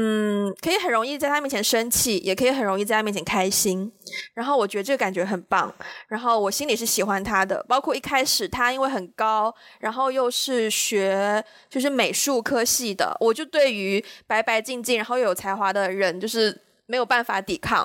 [0.00, 3.90] 嗯，可以很容易在他面前生气，也可以很容易在他面前开心。
[4.32, 5.74] 然后我觉得这个感觉很棒，
[6.06, 7.64] 然后我心里是喜欢他的。
[7.68, 16.56] 包括一开始他因为很高，然后又是学就是美术科系的，我就对于白白净净然后又有才华的人就是
[16.86, 17.84] 没有办法抵抗。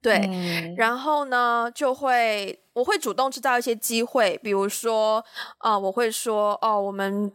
[0.00, 5.22] 对，嗯、然后呢就会我会主动制造一些机会，比如说
[5.58, 7.30] 啊、呃，我会说哦，我们。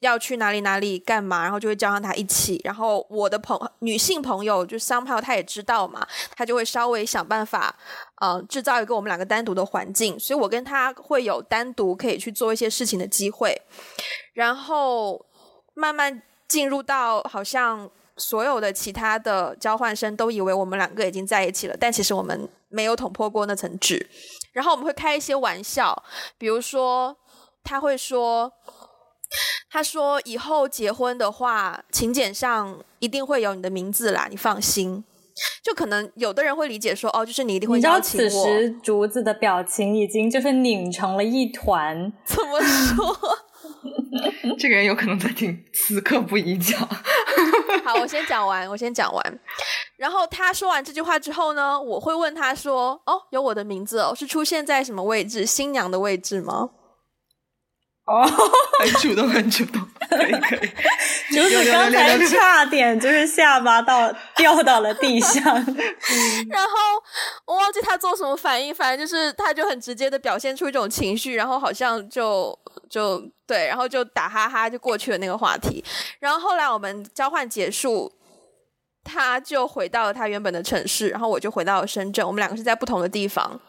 [0.00, 2.60] 要去哪里哪里干嘛，然后就会叫上他一起。
[2.64, 7.74] 然后我的朋女性朋友就 somehow 他也知道嘛，他就会稍微想办法，
[8.20, 10.18] 呃，制造一个我们两个单独的环境。
[10.18, 13.54] 所以我跟他会有单独可以去做一些事情的机会。
[14.32, 15.24] 然后
[15.74, 24.08] 慢慢进入到好像所有的其他的交换生都以为我们两个已经在一起了，但其实我们没有捅破过那层纸。
[24.52, 26.02] 然后我们会开一些玩笑，
[26.38, 27.16] 比如说
[27.62, 28.50] 他会说，
[29.70, 35.04] 他说以后结婚的话，请柬上一定会有你的名字啦，你放心。
[35.62, 38.24] 就可能有的人会理解说，哦，就是你一定会邀请我。
[38.24, 42.12] 你知道此时竹子的表情已经就是拧成了一团。
[42.24, 43.16] 怎么说？
[44.58, 46.78] 这个人有可能在听，此刻不宜讲。
[47.84, 49.40] 好，我先讲完，我先讲完。
[49.96, 55.46] 然后他说完这句话之后呢，我会问他说：“哦，有我的名字哦，是出现在什么位置？
[55.46, 56.70] 新娘的位置吗？”
[58.10, 58.26] 哦，
[58.80, 60.70] 很主动，很主动，可以可以。
[61.32, 65.44] 就是刚才差点就是下巴到掉到了地上，
[66.50, 66.70] 然后
[67.44, 75.84] 我忘记他做什么反应，反正就是他就很直接的表现出一种情绪，然后好像就就对，然后就打哈哈就过去了那个话题。
[76.18, 78.10] 然后后来我们交换结束，
[79.04, 83.60] 他就回到了他原本的城市，然后我就回到了深圳，我们两个是在不同的地方。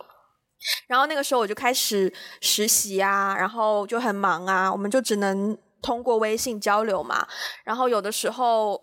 [0.88, 7.28] 然后那个时候我就开始实习啊，然后就很忙啊，我们就只能通过微信交流嘛。
[7.64, 8.82] 然后有的时候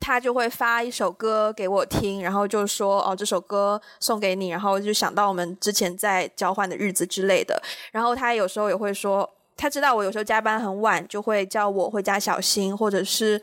[0.00, 7.62] 他就会发一首歌给我听，然后就说哦，这首歌送给你，然后就想到我们之前在交换的日子之类的。
[7.90, 13.40] 然后他有时候也会说，他知道我有时候加班很晚，就会叫我回家小心，或者是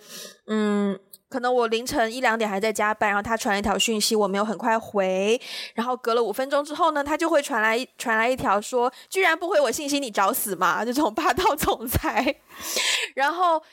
[0.48, 1.00] 嗯。
[1.32, 5.39] 可能我凌晨一两点还在加班，然后他传了一条讯息，我没有很快回，
[5.74, 10.84] 然后隔了五分钟之后呢，他就会传来传来一条说，居然不回我信息，你找死吗？
[10.84, 12.36] 这种霸道总裁，
[13.15, 13.63] 然后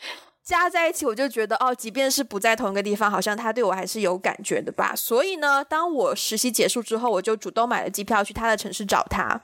[0.44, 4.94] 加在一起，我就觉得哦，即便是不在同一个地方，好像他对我还是有感觉的吧。
[4.94, 9.42] 所以呢，当我实习结束之后，我就主动买了机票去他的城市找他。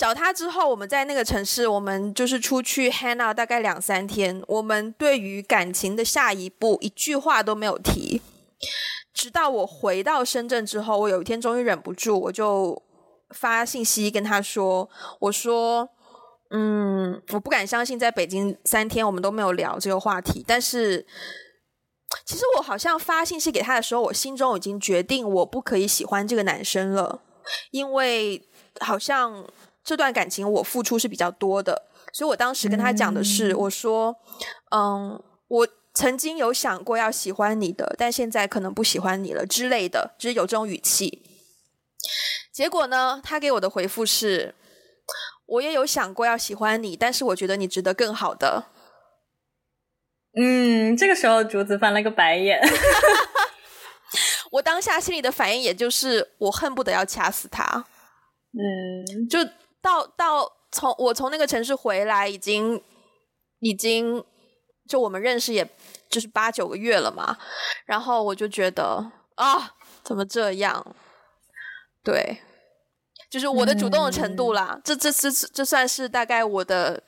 [0.00, 4.42] 找他之后，我们在那个城市，我们就是出去 hang out 大概两三天。
[4.48, 8.22] 我们对于感情的下一步一句话都没有提，
[9.12, 12.82] 直到我回到深圳之后，我有一天终于忍不住，我就
[13.34, 14.88] 发信息跟他说
[15.20, 15.86] ：“我说，
[16.48, 20.42] 嗯，我不敢相信，在北京三天我们都没有聊这个话题。
[20.48, 21.06] 但是，
[22.24, 27.20] 其实我好像发信息给他的时候，我心中已经决定我不可以喜欢这个男生了，
[27.72, 28.48] 因为
[28.80, 29.44] 好像。”
[29.90, 34.14] 这段感情我付出是比较多的，所以我当时跟他讲的是，我说，
[34.70, 41.24] 嗯，我曾经有想过要喜欢你的，但现在可能不喜欢你了之类的，就是有这种语气。
[42.52, 44.54] 结果呢，他给我的回复是，
[45.46, 48.66] 我也有想过要喜欢你，但是我觉得你值得更好的。
[50.40, 52.60] 嗯，这个时候竹子翻了个白眼。
[54.52, 57.86] 我当下心里的反应也就是，我恨不得要掐死他。
[58.52, 59.40] 嗯，就。
[59.82, 62.82] 到到从我从那个城市回来，已经
[63.60, 64.24] 已经
[64.88, 65.68] 就我们认识，也
[66.08, 67.36] 就是八九个月了嘛。
[67.86, 70.94] 然后我就觉得啊，怎么这样？
[72.02, 72.38] 对，
[73.30, 74.72] 就是我的主动的程度啦。
[74.74, 77.02] 嗯、这这这这算是大概我的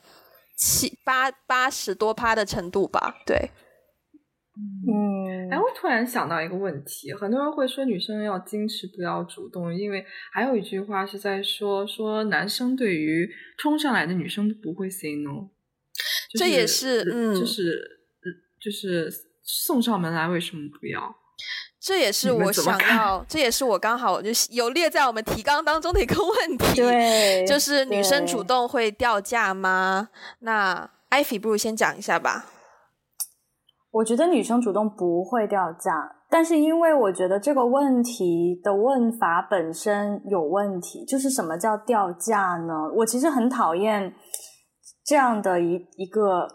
[0.56, 3.22] 七八八十多趴的程度吧。
[3.26, 3.50] 对。
[4.54, 15.48] 嗯，哎，我突然想到一个问题，很多人会说女生要矜持，不要主动，因为还有一句话是在说，说男生对于冲上来的女生都不会 say no，
[16.34, 17.82] 这也是，嗯，就是，
[18.60, 19.10] 就是
[19.42, 21.16] 送上门来为什么不要？
[21.80, 30.10] 这也是我想要，这也是我刚好就有列在我们提纲当中的一个问题，对，就是女生主动会掉价吗？
[30.40, 32.46] 那艾菲不如先讲一下吧。
[33.92, 35.92] 我觉得女生主动不会掉价，
[36.30, 42.72] 但是因为我觉得这个问题的问法本身有问题，就是什么叫掉价呢？
[42.96, 44.14] 我其实很讨厌
[45.04, 46.48] 这样的一一个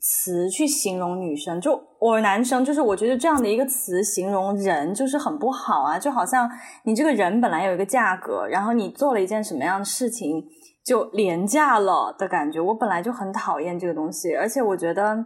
[0.00, 6.50] 词去形容女生，就我男生，就是我觉得这样的一个词形容人就是很不好啊，就好像
[6.84, 10.42] 你这个人本来有一个价格，然后你做了一件什么样的事情
[10.86, 15.22] 就廉价了的感觉，我本来就很讨厌这个东西，而且我觉得。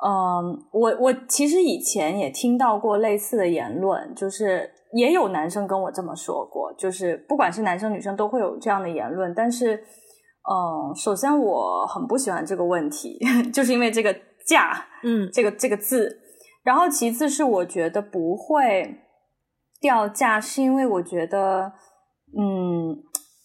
[0.00, 9.34] 嗯，我我其实以前也听到过类似的言论，就是也有男生跟我这么说过，就是不管是男生女生都会有这样的言论。
[9.34, 9.74] 但是，
[10.48, 13.18] 嗯，首先我很不喜欢这个问题，
[13.52, 14.14] 就是因为这个
[14.46, 16.20] 价，嗯，这个这个字。
[16.62, 19.00] 然后其次是我觉得不会
[19.80, 21.72] 掉价，是因为我觉得，
[22.38, 22.94] 嗯，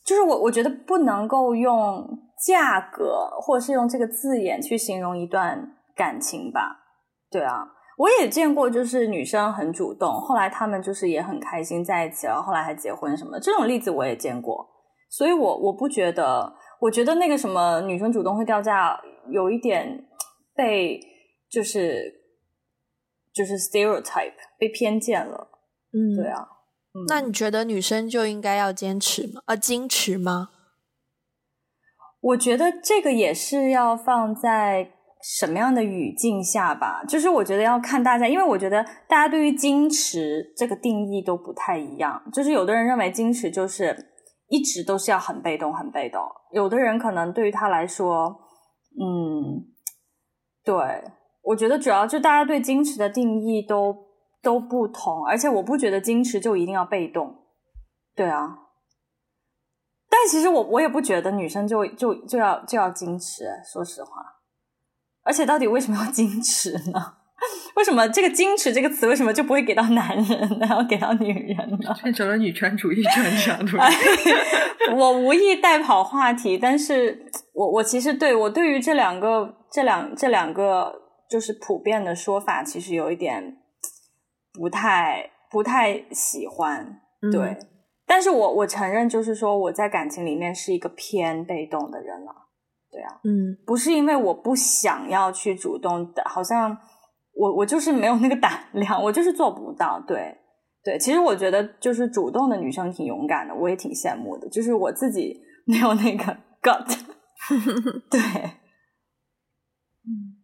[0.06, 2.08] 就是我我觉得不能够用
[2.46, 5.78] 价格或者是用这个字眼去形容一段。
[5.96, 6.80] 感情吧，
[7.30, 14.68] 对啊，我也见过，就是女生很主动，后来他们就是也很开心在一起了，后来还结婚什么，这种例子我也见过，
[15.10, 20.06] 所以我我不觉得，我觉得那个什么女生主动会掉价，有一点
[20.56, 21.00] 被
[21.50, 22.12] 就是
[23.34, 25.50] 就是 stereotype 被偏见了。
[25.92, 26.48] 嗯，对啊。
[26.96, 29.42] 嗯、那你觉得女生就应该要坚持吗？
[29.46, 30.50] 啊，矜持吗？
[32.22, 34.92] 我觉得这个也是要放在
[35.24, 37.04] 什么样的语境下吧。
[37.08, 42.22] 就是我觉得要看大家，因为我觉得大家对于矜持这个定义都不太一样。
[42.32, 43.96] 就是有的人认为矜持就是
[44.50, 48.36] 一直都是要很被动、很被动；有的人可能对于他来说，
[49.00, 49.66] 嗯，
[50.64, 50.76] 对，
[51.42, 54.12] 我觉得主要就大家对矜持的定义都。
[54.44, 57.34] 都不同，而且我不觉得矜持就一定要被动，
[58.14, 58.58] 对啊。
[60.10, 64.12] 但其实我我也不觉得女生就就就要就要矜持，说实话。
[65.24, 67.14] 而且到底为什么要矜持呢？
[67.76, 71.94] 为什么这个矜持这个词为什么就不会给到男人，然后给到女人呢？
[72.02, 73.58] 变成了女权主义专家，
[74.78, 80.94] 对我无意带跑话题，但是我我其实对我对于这两个这两这两个
[81.30, 83.58] 就是普遍的说法，其实有一点。
[84.56, 87.68] 不太不太喜欢，对，嗯、
[88.06, 92.32] 但是我我承认，就是说我在感情里面是一个偏被动的人了，
[92.94, 96.78] 对啊，嗯，不是因为我不想要去主动的，好像
[97.34, 100.38] 我我就是没有那个胆量，我就是做不到，对
[100.84, 106.24] 对，其实我觉得就是主动的女生挺勇敢的，我也挺羡慕的，就是我自己 没有那个
[106.62, 107.00] gut，
[108.12, 108.20] 对，
[110.06, 110.38] 嗯，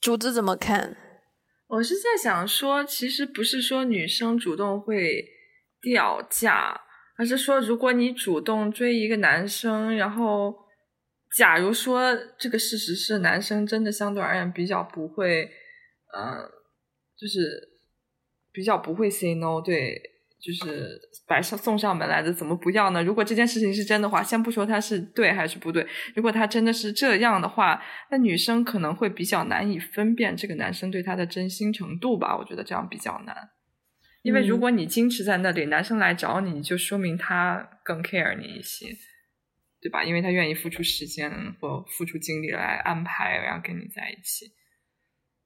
[0.00, 0.96] 竹子怎么看？
[1.68, 5.24] 我是在想说，其实不是说女生主动会
[5.80, 6.80] 掉价，
[7.16, 10.54] 而是说如果你主动追一个男生，然后
[11.36, 15.50] 假如说这个事实是男生真的相对而言比较不会，
[16.12, 16.50] 呃，
[17.16, 17.68] 就是
[18.52, 20.10] 比较不会 say no，对。
[20.44, 23.00] 就是摆上送上门来的，怎么不要呢？
[23.00, 32.36] 如果这件事情是真的话，先不说他是对还是不对，如果他真的是这样的话，那女生可能会比较难以分辨这个男生对她的真心程度吧。
[32.36, 33.36] 我觉得这样比较难，
[34.22, 38.86] 因为如果你矜持在那里，男生来找你，就说明他更 care 你一些，
[39.80, 40.04] 对吧？
[40.04, 41.30] 因为他愿意付出时间
[41.60, 44.52] 或付出精力来安排，然后跟你在一起。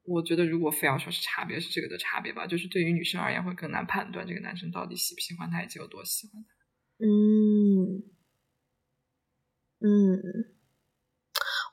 [0.03, 2.47] 我觉得，如果非要说是差别，是这个的差别吧。
[2.47, 6.49] 就是对于女生而言，会更难判断这个男生到底喜不喜欢她，以及有多喜欢她。
[6.99, 8.03] 嗯
[9.79, 10.21] 嗯，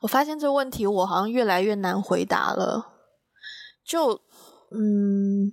[0.01, 2.93] 我发现这个问题，我好像越来越难回答了。
[3.85, 4.21] 就
[4.71, 5.53] 嗯，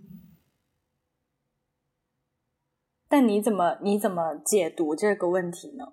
[3.12, 5.84] 但你怎么你怎么解读这个问题呢？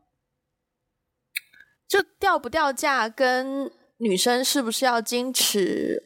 [1.88, 6.04] 就掉不掉价，跟女生是不是要矜持？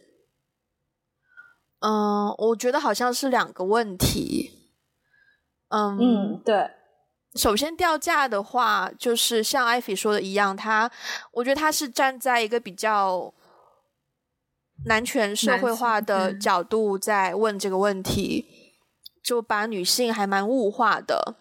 [1.81, 4.70] 嗯，我觉得好像是两个问题。
[5.68, 6.70] 嗯，嗯，对。
[7.35, 10.90] 首先掉价的话，就是像艾菲说的一样，他，
[11.33, 13.35] 我觉得他是站在一个比较
[14.87, 18.62] 男权社会化的角度在问这个问题，
[19.23, 21.37] 就把女性还蛮物化的。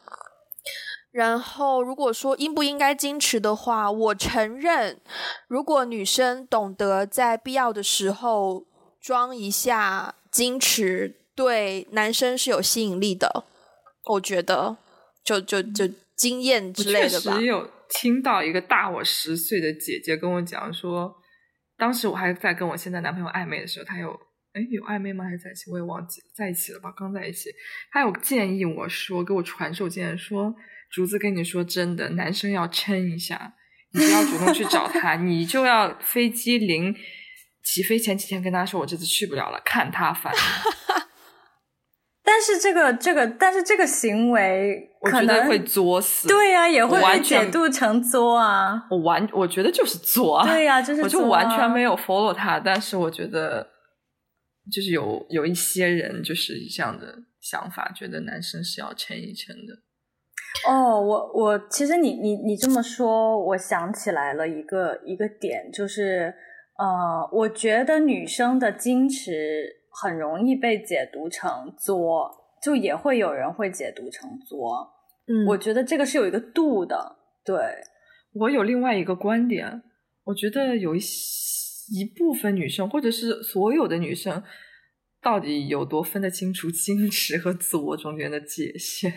[1.12, 5.00] 然后，如果说应不应该矜持的话，我承认，
[5.48, 8.65] 如果女生懂得在必要的时候
[9.02, 10.15] 装一下。
[10.32, 13.44] 矜持对男生是有吸引力的，
[14.06, 14.78] 我觉得，
[15.26, 17.34] 就就就经验之类的吧。
[17.34, 21.13] 我确实有听到一个大我十岁的姐姐跟我讲说，
[21.78, 24.17] 当时我还在跟我现在男朋友暧昧的时候，他有
[24.53, 25.25] 哎有暧昧吗？
[25.25, 25.71] 还是在一起？
[25.71, 26.93] 我也忘记了，在一起了吧？
[26.97, 27.49] 刚在一起。
[27.91, 30.53] 他有建议我说，给我传授建议说，
[30.91, 33.53] 竹子跟你说真的，男生要撑一下，
[33.93, 36.95] 你不要主动去找他， 你就要飞机临。
[37.63, 40.33] 起飞前几天跟他说，我这次去不了了，看他烦。
[42.25, 46.27] 但是这个这个，但是这个行为可能会作死。
[46.27, 48.87] 对呀、啊，也会被解读成作啊。
[48.89, 50.47] 我完，我觉得就是作啊。
[50.47, 53.67] 对呀、啊，就是、啊、我就完全没有 follow 他，但是我觉得
[54.69, 59.74] 就是有有一些人就是这样的想法，觉得男生是要撑一撑的。
[60.67, 66.34] 哦，我我其实你你你这么说，我想起来了一个一个点，就是。
[66.78, 72.32] 呃，我觉得女生的矜持很容易被解读成作，
[72.63, 74.89] 就也会有人会解读成作。
[75.28, 77.17] 嗯，我觉得这个是有一个度的。
[77.45, 77.56] 对，
[78.34, 79.84] 我有另外一个观点，
[80.24, 81.00] 我觉得有一
[81.92, 84.44] 一部分女生，或者是所有的女生，
[85.21, 89.12] 到底有多分得清楚矜持和自我中间的界限？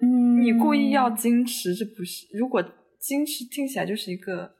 [0.00, 2.26] 嗯， 你故意要矜持，这不是？
[2.36, 4.56] 如果矜持听起来就是一个。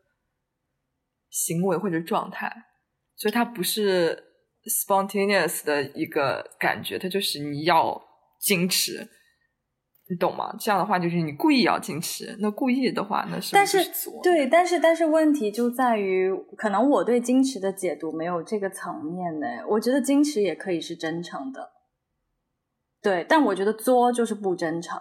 [1.35, 2.53] 行为或者状态，
[3.17, 4.23] 所以它不是
[4.67, 7.99] spontaneous 的一个感觉，它就是你要
[8.39, 9.09] 矜持，
[10.13, 10.55] 你懂吗？
[10.59, 13.79] 这样的话就是你故意要矜持，那故意的话，那是但是？
[14.23, 19.47] 对，但是但是问题就在于，可能我对矜持的解读没有这个层面呢。
[19.71, 21.71] 我觉得矜持也可以是真诚的，
[23.01, 25.01] 对，但我觉得作就是不真诚，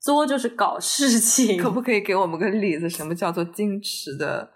[0.00, 1.62] 作就是搞事情。
[1.62, 2.88] 可不可以给我们个例子？
[2.88, 4.50] 什么叫做矜持的？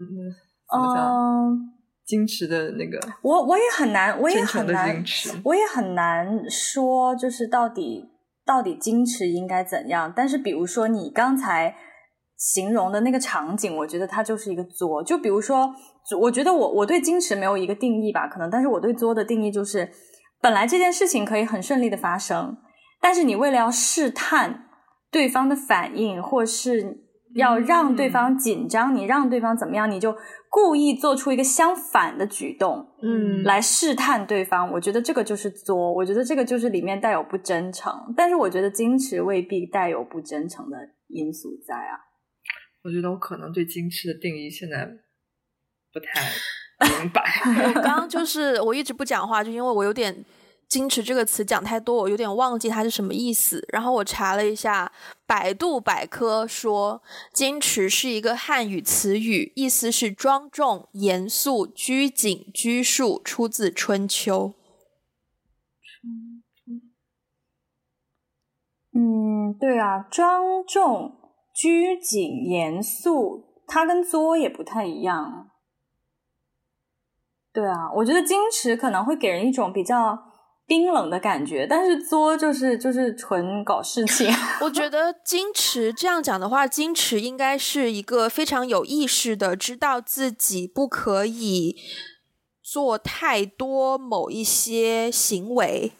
[0.00, 0.08] 嗯，
[0.72, 1.04] 怎么讲？
[1.04, 1.72] 嗯
[2.06, 5.04] 矜持的那个，我我也很难，我也很难，
[5.42, 8.08] 我也很难说，就是到底
[8.46, 10.12] 到底矜持应该怎样？
[10.14, 11.74] 但是比如说你刚才
[12.38, 15.02] 形容的那个场景，我觉得它就是一个作。
[15.02, 15.74] 就比如说，
[16.20, 19.90] 我觉得我我对矜持没有一个定义吧，可能，但是我对作的定义就是，
[20.40, 22.56] 本来这件事情可以很顺利的发生，
[23.00, 24.66] 但是你为了要试探
[25.10, 30.14] 对方的反应，或是要让对方紧张，嗯、你让对方怎么样，你就。
[30.56, 34.72] 故意做出一个相反的举动，嗯，来试探对方。
[34.72, 37.92] 我觉得这个就是作，我觉得这个就是里面带有不真诚。
[38.16, 40.78] 但是我觉得矜持未必带有不真诚的
[41.08, 42.00] 因素在啊。
[42.82, 44.88] 我觉得我可能对矜持的定义现在
[45.92, 46.22] 不太
[47.02, 47.22] 明白。
[47.68, 50.24] 我刚刚就是我一直不讲话，就因为我有点。
[50.68, 53.64] 矜持这个词讲太多，我有点忘记它是什么意思。
[53.68, 54.90] 然后我查了一下，
[55.24, 57.00] 百度百科说，
[57.32, 64.54] 矜持是一个汉语词语，意思是庄重、严肃、拘谨、拘束，出自春秋。
[68.92, 71.16] 嗯，对啊，庄重、
[71.54, 75.50] 拘谨、严肃，它跟作也不太一样。
[77.52, 80.32] 对啊，我觉得矜持可能会给人一种比较。
[80.66, 84.28] 冰冷的感觉，但是作就是就是纯搞事情。
[84.60, 91.76] 我觉得矜持这样讲的话，矜持应该是一个非常有意识的，知道自己不可以
[92.60, 95.92] 做太多某一些行为，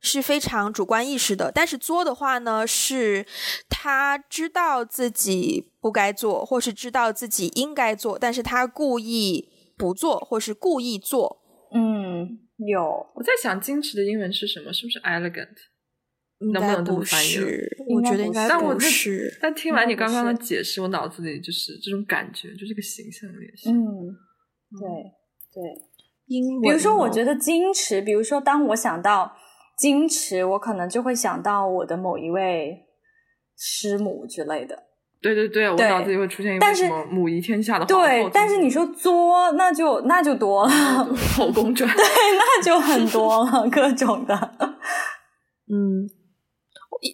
[0.00, 1.52] 是非常主观意识的。
[1.52, 3.24] 但是作的话呢，是
[3.68, 11.40] 他知道自己不该做，或是知道自己应该做，但是他故意不做，或是故意做。
[11.72, 12.40] 嗯。
[12.66, 14.72] 有，我在想矜持的英文是什么？
[14.72, 15.56] 是不是 elegant？
[16.52, 17.36] 能不能这么翻译？
[17.88, 19.36] 我觉得应该不是。
[19.40, 23.70] 但听完你刚刚的解释，我脑子里就是这种感觉，就是个形象联系。
[23.70, 23.74] 嗯，
[24.78, 24.88] 对
[25.54, 25.88] 对。
[26.26, 29.34] 英文，比如说，我觉得矜持，比如说，当我想到
[29.80, 32.86] 矜持，我可能就会想到我的某一位
[33.56, 34.87] 师母之类的。
[35.20, 38.06] 对对对，我脑子里会出现一个什么母仪天下的皇后。
[38.06, 40.70] 对，但是你说作，那就那就多了，
[41.36, 41.90] 后宫传。
[41.92, 44.54] 对，那就很多了，各种的。
[45.70, 46.06] 嗯，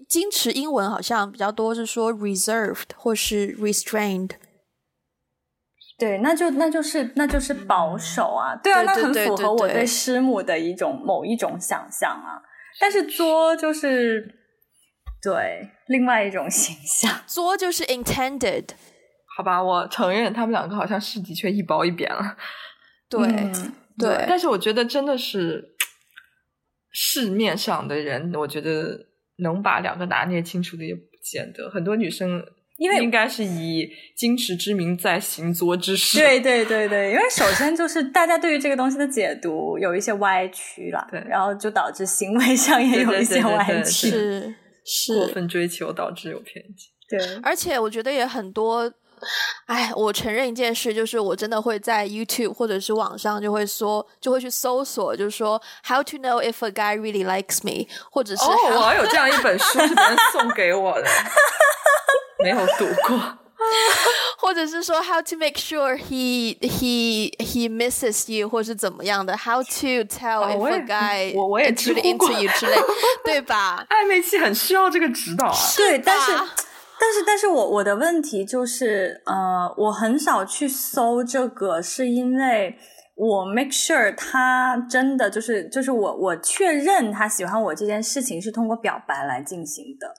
[0.09, 4.33] 矜持英文好像比较多是说 reserved 或是 restrained。
[5.99, 8.55] 对，那就那就是那就是保守啊。
[8.57, 12.43] 对啊，那很符合我对师母的一种某一种想象啊。
[12.79, 14.41] 但是作就是。
[15.25, 18.65] 对，另外一种形象， 作就是 intended，
[19.37, 22.37] 好吧，我承认他们两个好像是的确一褒一贬了。
[23.09, 25.75] 对、嗯、对，但是我觉得真的是
[26.91, 28.99] 市面上的人，我觉得
[29.39, 31.71] 能把两个拿捏清楚的也不见得。
[31.71, 32.45] 很多女生
[32.77, 36.19] 因为应该是以矜持之名在行作之事。
[36.19, 44.55] 对对对对，因为首先就是大家对于这个东西的解读有一些歪曲了，对，然后就导致行为上也有一些歪曲。
[45.15, 48.93] 过分追求导致有偏见，对，而且我觉得也很多。
[49.65, 61.09] 哎，我承认一件事，就是我真的会在 YouTube 或者是网上就会说，就会去搜索，就是说 How to know if a guy really likes me，或者是哦，我好像有这样一本书是别人送给我的，
[62.45, 63.39] 没有读过。
[64.39, 71.35] 或者是说 How to make sure he he he misses you，或是怎么样的？How to tell if a guy
[71.35, 72.77] 我我也 into you 之类，
[73.25, 73.87] 对吧？
[73.89, 75.57] 暧昧期很需要这个指导啊。
[75.77, 76.33] 对，但是
[76.99, 82.77] 但是但是我我的问题就是，呃，我很少去搜这个，是因为
[83.17, 90.15] 我 make sure 他真的就是就是我我确认他喜欢我这件事情是通过表白来进行的。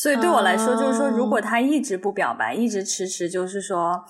[0.00, 4.04] 所以对我来说，就是说，如果他一直不表白，一直迟迟，就是说，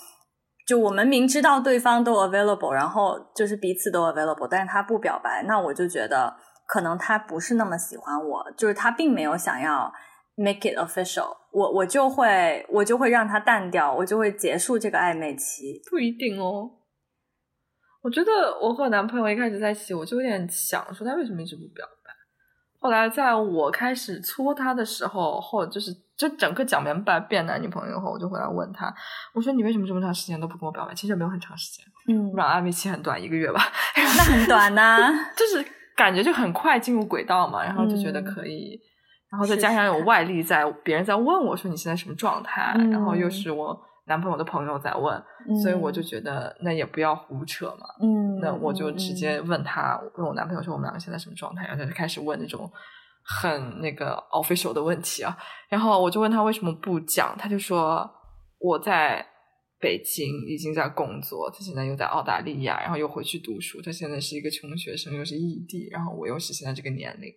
[0.66, 6.36] 就我们明知道对方都 available，然后就是彼此都 available，但是他不表白，那我就觉得
[6.66, 9.90] 可能他不是那么喜欢我，就是他并没有想要
[10.36, 15.80] make it official，我我就会我就会让他淡掉，我就会结束这个暧昧期。
[15.90, 16.70] 不一定哦，
[18.02, 18.30] 我觉得
[18.60, 21.97] 我和我男朋友一开始在一起，我就有点想说他为什么一直不表白。
[22.80, 28.94] 后来在我开始搓他的时候，或就是就整个讲明白变男女朋友后，我就回来问他，
[29.34, 30.94] 我说你为什么这么长时间都不跟我表白？
[30.94, 33.60] 其实没有很长时间，嗯，不然暧昧期很短，一个月吧。
[33.96, 35.64] 那很短呐、啊， 就是
[35.96, 38.80] 感觉就很快进入轨道嘛，然后就觉得可以
[39.30, 45.14] 然后再加上有外力在，别人在问我说你现在什么状态，嗯、然后又是我男朋友的朋友在问，
[45.48, 47.86] 嗯、所以我就觉得那也不要胡扯嘛。
[48.02, 52.70] 嗯，那我就直接问他，问我男朋友说我们两个现在什么状态，然后他就开始问那种
[53.22, 55.36] 很那个 official 的问题啊。
[55.68, 58.10] 然后我就问他为什么不讲，他就说
[58.58, 59.24] 我在
[59.80, 67.32] 北京已经在工作，他现在又在澳大利亚，然后又回去读书，他现在是一个穷学生，又是异地，然后我又是现在这个年龄。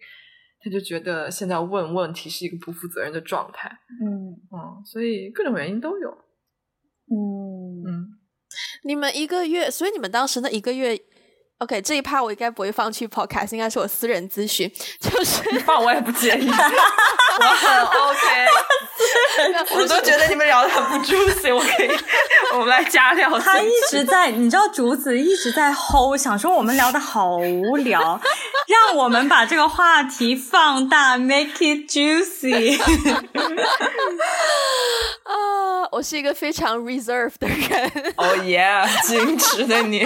[0.63, 3.67] 他就觉得现在问问题是一个不负责任的状态，
[4.05, 6.15] 嗯嗯，所以各种原因都有，
[7.11, 8.17] 嗯，
[8.83, 10.97] 你们一个月，所以你们当时那一个月
[11.61, 18.47] ，OK，这一趴我应该不会放去 Podcast，应该是我私人咨询，就是 放我也不介意， 我很 OK。
[19.73, 21.89] 我都觉得你们聊的很不 juicy，我可以，
[22.53, 23.39] 我们来加料。
[23.39, 28.19] 他一直在，你知道竹子一直在 hold，想说我们聊的好无聊，
[28.67, 32.79] 让我们把这个话题放大，make it juicy。
[35.23, 38.13] 啊，我是一个非常 reserved 的人。
[38.17, 38.67] 哦耶，
[39.05, 40.05] 矜持的你。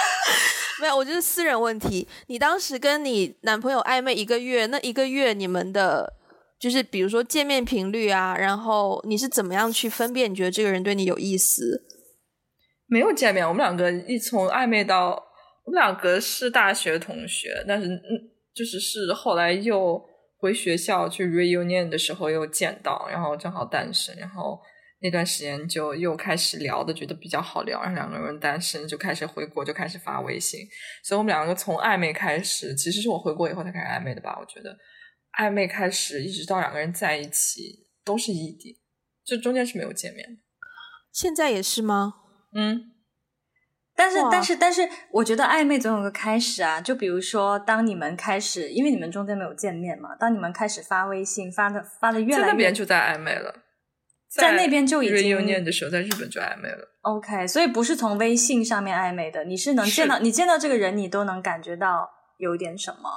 [0.80, 2.06] 没有，我就是私人问题。
[2.28, 6.14] 你当时跟你男朋友暧昧一个月，那一个月你们的。
[6.60, 10.28] 就是比如说见面频率啊，然后你是怎么样去分辨？
[10.28, 11.84] 你觉得这个人对你有意思？
[12.88, 15.10] 没有见面，我们两个一从暧昧到
[15.64, 18.02] 我们两个是大学同学，但是嗯，
[18.52, 20.04] 就是是后来又
[20.38, 24.58] 回学校去 reunion 的时候又见到，然后正好单身，然后
[25.00, 30.60] 那段时间就又开始聊的，觉得比较好聊，然后两个人单身就开始回国就开始发微信，
[31.04, 34.76] 所以我们两个从暧昧开始，其实是我回国以后才开始暧昧的吧，我觉得。
[35.38, 38.80] 暧昧开始，一直到两个人在一起，都是异地，
[39.24, 40.36] 就中间是没有见面的。
[41.12, 42.14] 现在也是吗？
[42.56, 42.92] 嗯，
[43.94, 46.80] 但是但是但是，我觉得暧昧总有个开始啊。
[46.80, 53.54] 就比如说，当你们开始，因为你们中间没有见面嘛，当你们开始发微信，发的发的越来越，在那边就在暧昧了，
[54.38, 56.88] 在那边就已经 reunion 的时候，在日本就暧昧了。
[57.02, 62.08] OK，所以不是从微信上面暧昧的，你是能见到你见到这个人，你都能感觉到
[62.38, 63.10] 有点什么。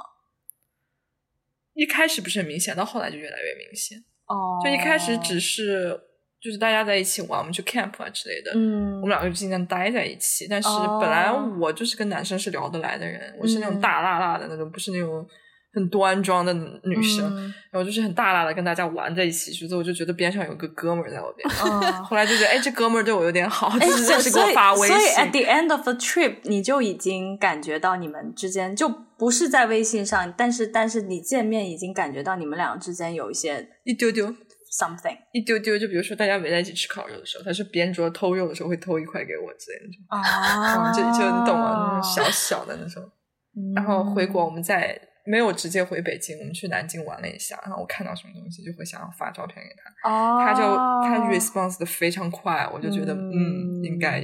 [1.74, 3.98] 一开始不是很明显，到后来就越来越明显。
[4.26, 4.64] 哦，oh.
[4.64, 5.98] 就一开始只是
[6.40, 10.46] 就是大家在一起玩，我们去 camp 啊之类的，嗯，我们两个就经常待在一起。
[10.48, 10.68] 但是
[11.00, 13.42] 本来我就是跟男生是聊得来的人，oh.
[13.42, 15.26] 我是那种大辣辣的那种，不是那种。
[15.74, 16.52] 很端庄的
[16.84, 21.80] 女生，嗯、然后就是很大大的跟大家玩在一起，所以我就觉得边上有个哥们儿在我边上。
[21.80, 23.88] 嗯、 后来就觉得，哎，这哥们儿对我有点好，就、 哎、
[24.20, 24.88] 是给我发微信。
[24.88, 34.26] 所以，所以 at the end of the trip，你就已经感觉到你们之间就不是在微信上，但是但是你见面已经感觉到你们俩之间有一些一丢丢
[34.78, 35.78] something，一丢丢。
[35.78, 40.22] 就比如说大家围在一起吃烤肉的时候，他是边桌偷肉的时候会偷一块给我之类的那种。
[40.22, 41.94] 啊，就就你懂吗？
[41.94, 43.02] 那种小小的那种。
[43.56, 45.00] 嗯、然后回国我们再。
[45.24, 50.60] 没有直接回北京，我们去南京玩了一下，然后我看到什么东西就会想要发照片给他，哦、他就
[51.06, 54.20] 他 response 的非常快，我就觉得嗯，嗯，应该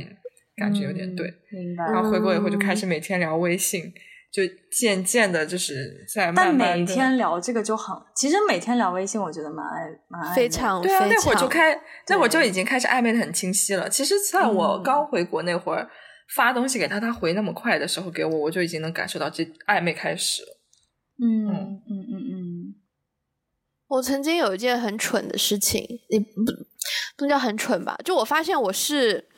[0.56, 1.84] 感觉有点对，嗯、明白。
[1.84, 3.92] 然后回国以后就开始每天聊微信，嗯、
[4.32, 4.42] 就
[4.72, 6.64] 渐渐的就是在慢慢的。
[6.64, 13.88] 但每天聊这个就很，其实每天聊微信我觉得蛮爱蛮爱非常对啊，那会儿就开那会儿就已经开始暧昧的很清晰了。
[13.88, 15.88] 其实在我刚回国那会儿、嗯、
[16.34, 20.57] 发东西给他，他回那么快的时候给我，我就已经能感受到这暧昧开始了。
[21.20, 22.74] 嗯嗯嗯嗯嗯，
[23.88, 26.26] 我曾经有一件很蠢的事情，也不
[27.16, 27.96] 不能叫很蠢吧？
[28.04, 29.28] 就我发现我是，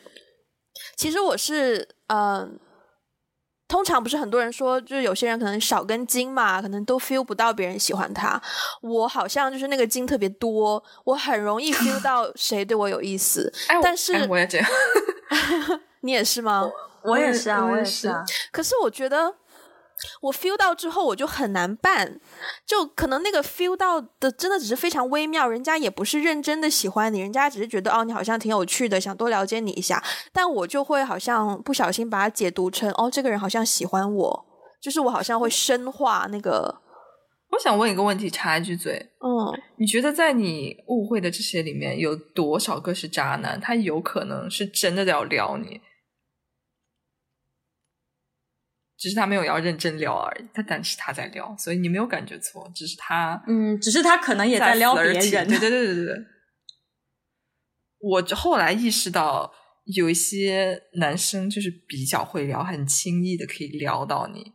[0.96, 2.50] 其实我是，嗯、呃，
[3.66, 8.40] 通常不是很多人说，就是有些人可能少根筋嘛，可能都 feel 不到别人喜欢他。
[8.82, 13.50] 我好像就是那个筋特别多，我很容易 feel 到 谁对我有意思。
[13.68, 14.68] 哎、但是我，哎、我也这样，
[16.02, 16.62] 你也是吗？
[17.04, 18.22] 我，我也是啊，我也是啊。
[18.52, 19.36] 可是我觉得。
[20.22, 22.20] 我 feel 到之后，我就很难办，
[22.66, 30.02] 就可能那个 feel 到的真的只是非常微妙，人家也不是认真的喜欢你，人家只是觉得哦，你好像挺有趣的，想多了解你一下。
[30.32, 34.46] 但我就会好像不小心把它解读成哦，这个人好像喜欢我，
[34.80, 36.80] 就是我好像会深化那个。
[37.50, 43.60] 我想问一个问题，插一句嘴，嗯，你觉得在你误会的这些里面，有多少个是渣男？
[43.60, 45.80] 他有可能是真的要撩你？
[49.00, 56.16] 只是他没有要认真撩而已，他但是他在撩，所以你没有感觉错，只是他，嗯，只是他可能也在撩别人，对对对对对。
[57.98, 59.50] 我后来意识到，
[59.86, 64.52] 有一些男生就是比较会撩，很轻易的可以撩到你，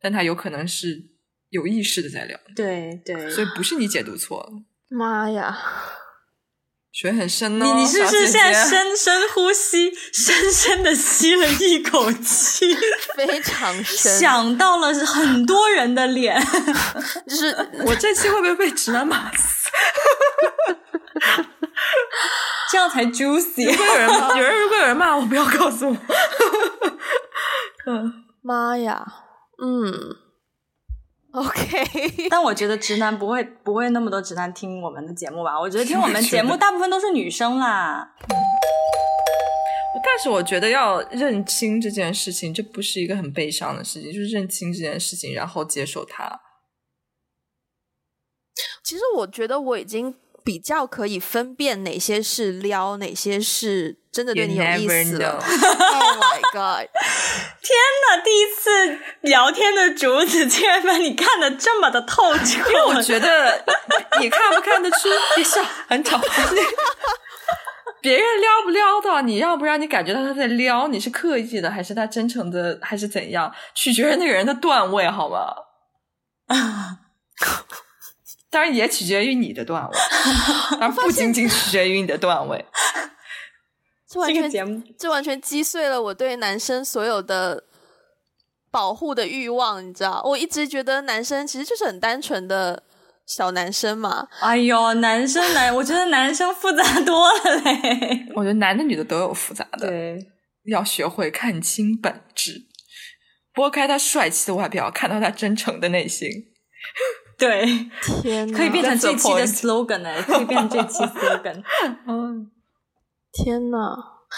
[0.00, 1.10] 但他有可能是
[1.50, 4.52] 有意识的在撩，对对，所以不是你解读错了。
[4.88, 5.54] 妈呀！
[6.98, 7.64] 水很深哦。
[7.66, 12.74] 你你是不是现在深深呼吸，深深的吸了一口气，
[13.14, 16.42] 非常深，想到了很多人的脸，
[17.28, 19.68] 就是我这期会不会被直男骂死？
[22.72, 23.70] 这样才 juicy。
[23.70, 25.96] 如果有人，有人如果 有人骂我，不要告诉我。
[27.86, 29.04] 嗯，妈呀，
[29.62, 30.16] 嗯。
[31.36, 35.60] OK， 但我觉得直男不会不会那么多直男听我们的节目吧？
[35.60, 38.14] 我觉得听我们 节目大部分都是女生啦。
[40.04, 46.40] 但是我觉得要认清这件事情，这不是一个很悲伤的事情，就是认清这件事情，然后接受它。
[48.82, 50.14] 其实我觉得我已经。
[50.46, 55.42] 比较可以分辨哪些是撩，哪些是真的对你有意思了。
[55.42, 56.88] Oh my god！
[57.60, 57.76] 天
[58.06, 62.58] 哪，第一次聊天的竹子竟然把你看得这么的透彻。
[62.70, 63.64] 因为我觉得
[64.20, 66.20] 你看不看得出，别笑，很吵。
[68.00, 73.52] 别人撩不撩到你，要不然你感觉到他在撩，你是刻意的，还是他真诚的，还是怎样？
[73.74, 75.52] 取决于那个人的段位，好吗？
[78.50, 79.98] 当然也取决于你的段位，
[80.80, 82.64] 而 不仅仅取决于你的段位。
[84.08, 87.64] 这完全这完全击碎了我对男生所有的
[88.70, 90.22] 保护的欲望，你知道？
[90.24, 92.84] 我一直觉得男生其实就是很单纯的
[93.26, 94.28] 小男生嘛。
[94.40, 98.26] 哎呦，男生男，我觉得男生复杂多了嘞。
[98.34, 100.18] 我觉得男的女的都有复杂的，对，
[100.70, 102.62] 要学会看清本质，
[103.52, 106.30] 拨开他帅气的外表，看到他真诚的内心。
[107.38, 107.66] 对，
[108.22, 110.22] 天哪，可以变成这期的 slogan 呢？
[110.22, 111.62] 可以变成这期 slogan。
[112.06, 112.50] 嗯，
[113.32, 113.78] 天哪，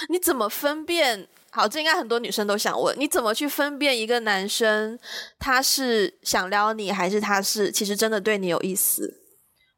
[0.08, 1.28] 你怎么分辨？
[1.50, 4.98] 好，这应该很多女生都想问，你怎么去分辨一个男生
[5.38, 9.14] 他是想撩你，还是他是其实真的对你有意思？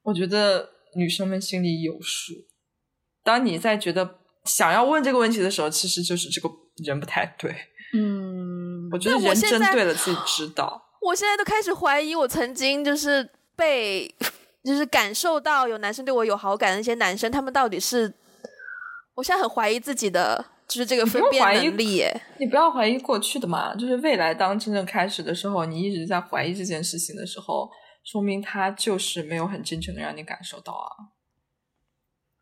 [0.03, 2.33] 我觉得女生们心里有数。
[3.23, 6.49] 当你在觉得想要问这个问题的时候，其实就是这个
[6.85, 7.55] 人不太对。
[7.95, 10.83] 嗯，我觉得人针对了，自己知道。
[11.01, 14.15] 我现在都开始怀疑，我曾经就是被，
[14.65, 18.13] 就是感受到有男生对我有好感的那些男生，他们到底是？
[19.15, 22.23] 我现在很怀疑自己的，就是这个分辨能力耶。
[22.39, 27.69] 你不要怀疑过去的嘛，就是未来当真正开始的时候，你一直在怀疑这件事情的时候，
[28.03, 30.89] 说明他就是没有很真诚的让你感受到啊。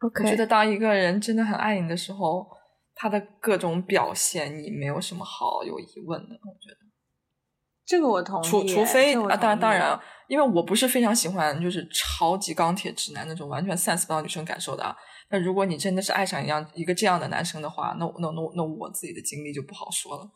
[0.06, 2.46] OK，我觉得当一个人真的很爱你的时候，
[2.94, 6.34] 他的各种表现，你没有什么好有疑问的。
[6.34, 6.87] 我觉得。
[7.88, 14.94] 这个我同意，除除非啊，当然当然，因为我不是非常喜欢就是超级钢铁直男那种完全 sense 不到女生感受的啊。
[15.30, 20.30] 那如果你真的是爱上一样一个这样的男生的话，那那那那我自己的经历就不好说了。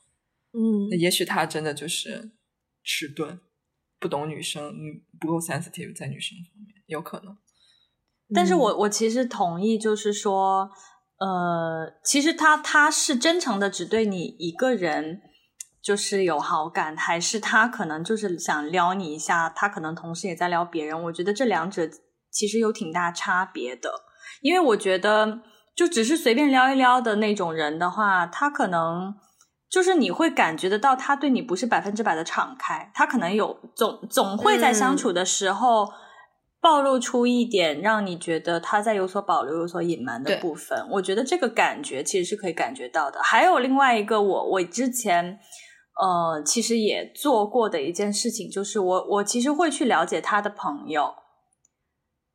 [0.54, 2.32] 嗯，那也许他真的就是
[2.82, 3.38] 迟钝，
[4.00, 4.72] 不懂女生，
[5.20, 7.36] 不够 sensitive 在女生方面，有可能。
[8.34, 10.70] 但是我我其实同意，就是说，
[11.18, 15.20] 呃，其实他他是真诚的，只对你一个人。
[15.82, 21.02] 就是有好感，还是他可能就是想撩你一下，他可能同时也在撩别人。
[21.04, 21.88] 我觉得这两者
[22.30, 23.90] 其实有挺大差别的，
[24.40, 25.40] 因为我觉得
[25.74, 29.14] 就只是随便撩一撩的那种人的话，他可能
[29.68, 35.86] 就是你会感觉得到他对你不是百分之百的敞开，他可能有总总会在相处的时候。
[35.86, 35.92] 嗯
[36.62, 43.20] 暴露出一点让你觉得他在有所保留、有所隐瞒的部分，我觉得这个感觉其实是可以感觉到的。
[43.20, 45.40] 还有另外一个我，我我之前
[46.00, 51.14] 呃其实也做过的一件事情，就是我我其实会去了解他的朋友，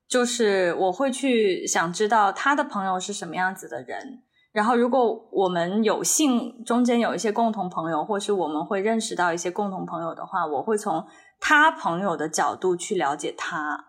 [0.08, 4.24] 就是我会去想知道他的朋友是什么样子的人。
[4.54, 11.06] 然后如果我们有幸中间有一些共同朋友，或是我们会认识到一些共同朋友的话，我会从
[11.40, 13.86] 他朋友的角度去了解他。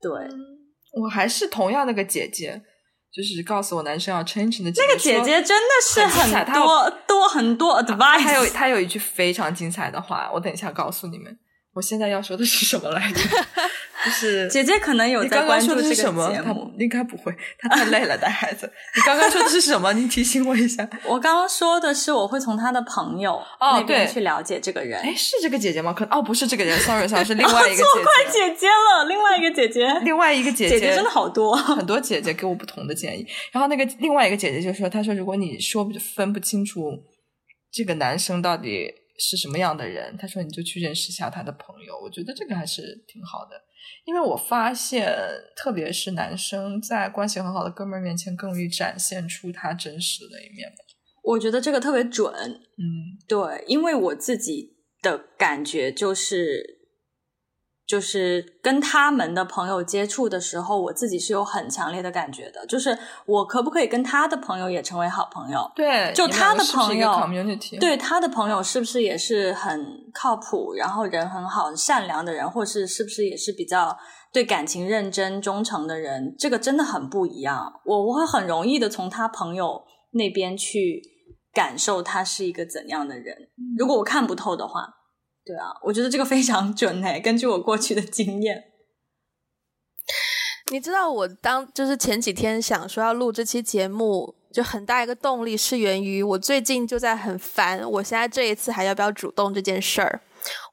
[0.00, 0.10] 对，
[0.92, 2.62] 我还是同样那个姐姐，
[3.12, 4.82] 就是告诉我男生要 change 的姐姐。
[4.86, 8.18] 那个姐姐真的是很多很多很多 advice。
[8.22, 11.38] 她有她有一句非常精彩的话，我等一下告诉你们。
[11.74, 13.20] 我现在要说的是什么来着？
[14.08, 18.70] 就是姐姐可能有在关注这个节目，他应该不会，她太累了带孩子。
[18.96, 19.92] 你刚刚说的是什么？
[19.92, 20.88] 你提醒我一下。
[21.04, 25.00] 我刚刚说的是我会从她的朋友那边去了解这个人。
[25.02, 25.92] 哎，是这个姐姐吗？
[25.92, 27.82] 可哦，不是这个人，sorry，sorry， 是另外一个姐姐。
[27.82, 33.26] 错怪姐姐了，另外一个姐姐，另外一个姐姐，姐姐真的好多，很多姐姐给我不同的建议。
[33.52, 36.92] 然后那个另外一个姐姐就说：“她说如果你说分不清楚
[37.72, 40.16] 这个男生到底。”是什么样的人？
[40.16, 43.60] 他说你就去认识一下他的朋友，我觉得这个还是挺好的，
[44.04, 45.14] 因为我发现，
[45.56, 50.72] 特别是男生在关系很好的哥们儿面前，更容易展现出他真实的一面。
[51.22, 56.77] 我觉得这个特别准，嗯，对，因为我自己的感觉就是，
[57.88, 65.58] 就是跟他们的朋友接触的时候，我自己是有很强烈的感觉的，就是我可不可以跟他的朋友也成为好朋友？
[65.74, 67.10] 对，就他的朋友，
[67.80, 73.96] 对他的朋友是不是也是很靠谱，然后人很好、善良的人，或是是不是也是比较
[74.34, 76.36] 对感情认真、忠诚的人？
[76.38, 77.72] 这个真的很不一样。
[77.86, 81.00] 我我会很容易的从他朋友那边去
[81.54, 83.34] 感受他是一个怎样的人。
[83.78, 84.96] 如果我看不透的话。
[85.48, 88.64] 对啊，我觉得这个非常准诶，根据我过去的经验。
[90.70, 100.20] 你知道我当就是前几天想说要录这期节目，就很大一个动力是源于我最近就在很烦，我现在这一次还要不要主动这件事儿。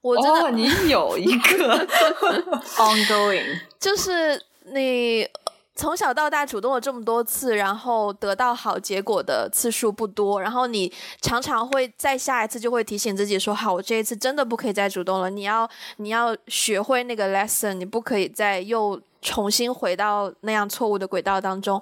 [0.02, 1.86] 我真的，哦，你有一个
[2.76, 4.42] ongoing，就是
[4.74, 5.26] 你。
[5.76, 15.68] 从小到大主动了这么多次，然后得到好结果的次数不多，然后你常常会在下一次就会提醒自己说：“好，我这一次真的不可以再主动了。”你要
[15.98, 21.80] 你要学会那个 lesson，你不可以再又重新回到那样错误的轨道当中。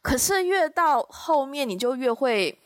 [0.00, 2.58] 可是越到后面，你就越会，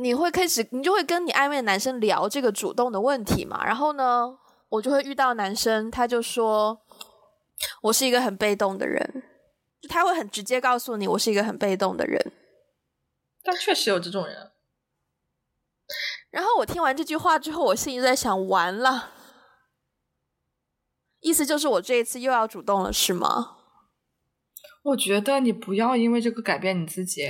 [0.00, 3.64] 你会开始，你就会跟你暧昧的男生聊这个主动的问题嘛。
[3.64, 4.36] 然后呢，
[4.70, 6.80] 我就会遇到男生，他就说
[7.82, 9.22] ：“我是一个很被动的人。”
[9.88, 12.32] 他会很直接告诉你，我是一个很被动的人。
[13.42, 14.52] 但确实有这种人。
[16.30, 19.10] 然后我听完这句话之后，我心里在想：完了，
[21.20, 23.58] 意思就是我这一次又要主动了，是吗？
[24.82, 27.28] 我觉得你不要因为这个改变你自己。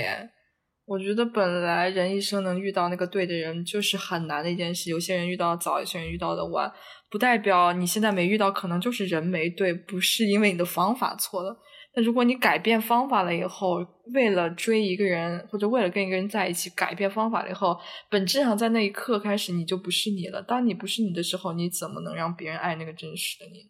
[0.85, 4.89] 我觉得本来人一生能遇到那个对的人就是很难的一件事。
[4.89, 6.71] 有些人遇到早，有些人遇到的晚，
[7.09, 11.57] 不代表你现在没遇到，可能就是人没对，不是因为你的方法错了。
[11.95, 13.77] 那如果你改变方法了以后，
[14.13, 17.79] 为了追一个人或者为了跟一个人在一起改变方法了以后，
[18.09, 20.41] 本质上在那一刻开始你就不是你了。
[20.41, 23.69] 当你不是你的时候，你怎么能让别人爱那个真实的你？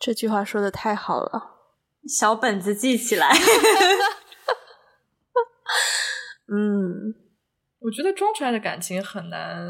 [0.00, 1.42] 这句话说的太好了，
[2.08, 3.28] 小本子记起来。
[6.48, 7.12] 嗯，
[7.80, 9.66] 我觉得装出来的感情很难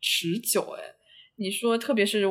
[0.00, 0.62] 持久。
[0.76, 0.82] 哎，
[1.36, 2.26] 你说，特别是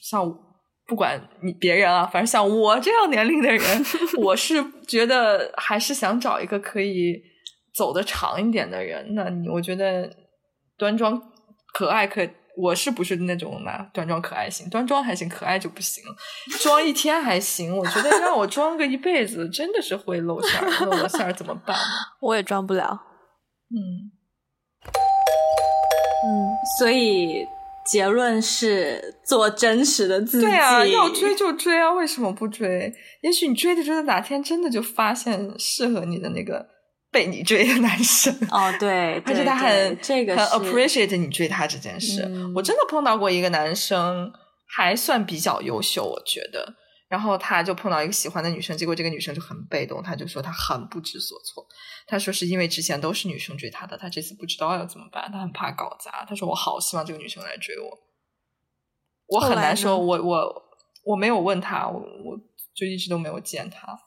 [0.00, 0.43] 像。
[0.86, 3.84] 不管你别人啊，反正像我这样年龄的人，
[4.22, 7.20] 我是觉得还是想找一个可以
[7.74, 9.14] 走得长一点的人。
[9.14, 10.10] 那你我觉得
[10.76, 11.20] 端庄
[11.72, 12.20] 可爱可，
[12.56, 13.84] 我是不是那种嘛？
[13.94, 16.04] 端庄可爱型，端庄还行，可爱就不行。
[16.60, 21.74] 装一天还行，我觉得让我装个一辈子，真的是会露馅儿，露了馅儿怎么办？
[22.20, 23.00] 我也装不了。
[23.70, 24.12] 嗯
[26.26, 26.28] 嗯，
[26.78, 27.46] 所以。
[27.90, 30.46] 结论是做真实的自己。
[30.46, 32.92] 对啊，要追就追啊，为什么不追？
[33.22, 36.66] 也许你追着追着，哪天真的就发现适合你的那个
[37.10, 38.34] 被你追的男生。
[38.50, 42.22] 哦，对， 而且他很这个很 appreciate 你追他这件事。
[42.26, 42.52] 嗯。
[42.54, 44.32] 我真的碰到过一个男生，
[44.66, 46.74] 还算比较优秀，我觉得。
[47.08, 51.66] 然后他就碰到一个喜欢的女生，结果这个女生就很被动，他就说他很不知所措。
[52.06, 56.24] 他说是因为之前都是女生追他的，他这次不知道要怎么办，他很怕搞砸。
[56.24, 57.90] 他说我好希望这个女生来追我，
[59.26, 60.62] 我很难说，我我
[61.04, 62.36] 我没有问他，我我
[62.74, 63.98] 就一直都没有见他。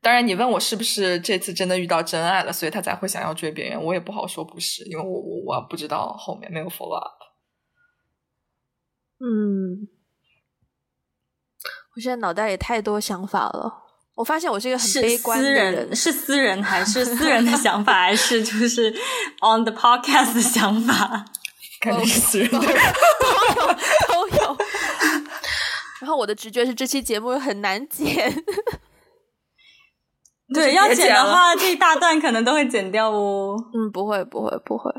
[0.00, 7.22] 当然，你问我是不是这次真的遇到真爱了，所以他才会想要追别人，我也不好说不是，因为我我我不知道后面没有 follow up。
[9.18, 9.88] 嗯，
[11.96, 13.82] 我现在脑袋里太多想法了。
[14.16, 18.90] 我发现我是一个很悲观的人，是私人， 是私人还是私人的想法，还是就是
[19.40, 21.24] on the podcast 的想法？
[21.80, 23.74] 肯定是私人的，都有
[24.08, 24.56] 都有。
[26.00, 28.44] 然后我的直觉是这期节目很难剪，
[30.54, 33.56] 对，要剪的话，这一大段可能都会剪掉哦。
[33.74, 34.92] 嗯，不会，不会，不会，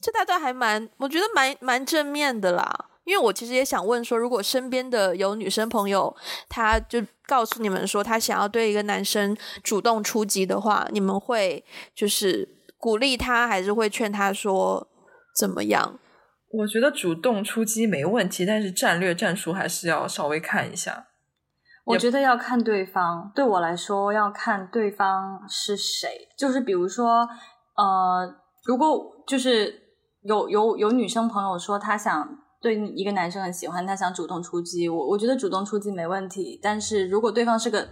[0.00, 2.89] 这大段还蛮，我觉得蛮蛮正面的啦。
[3.04, 6.14] 因为我其实也想问说，如果身边的有女生朋友，
[6.48, 12.46] 她就告诉你们说她想要对一个男生主动出击的话，你们会就是
[12.76, 14.86] 鼓励他，还是会劝他说
[15.34, 15.98] 怎么样？
[16.52, 21.06] 我觉得主动出击没问题，但是战略战术还是要稍微看一下。
[21.84, 26.28] 我觉得要看对方，对我来说要看对方是谁。
[26.38, 27.26] 就是比如说，
[27.76, 28.34] 呃，
[28.64, 29.82] 如果就是
[30.22, 32.36] 有有有女生朋友说她想。
[32.60, 36.58] 对一个男生很喜欢，他想主动出击，我我觉得主动出击没问题。
[36.62, 37.88] 但是如果对方是个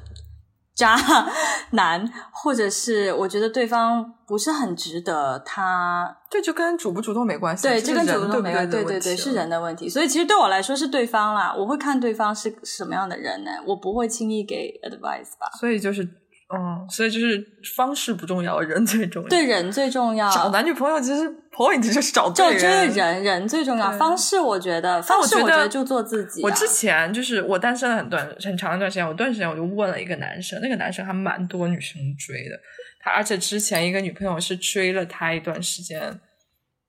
[0.75, 0.97] 渣
[1.73, 7.67] 男，或者是我觉得对方不是很值得他，这就跟主不主动没关系。
[7.67, 8.71] 对，这跟主不主动没关系。
[8.71, 9.89] 对对对，是人的问题。
[9.89, 15.51] 所以其实对我来说是对方啦，我会看对方是什么样的人呢，我不会轻易给 advice 吧。
[15.59, 16.09] 所以就是
[16.51, 17.47] 嗯，所以就是
[17.77, 19.29] 方式不重要，人最重要。
[19.29, 20.31] 对，人最重要。
[20.31, 23.93] 找男女朋友其实 point 就是找对人，就这个人人最重要。
[23.99, 26.45] 方式我觉得，方式我觉得就做自己啊。
[26.45, 32.59] 我之前就是我单身了很短很长一段时间，我段时间我就问了一个男生，那个男生还蛮多女生追的。
[32.99, 36.19] 他而且之前一个女朋友是追了他一段时间，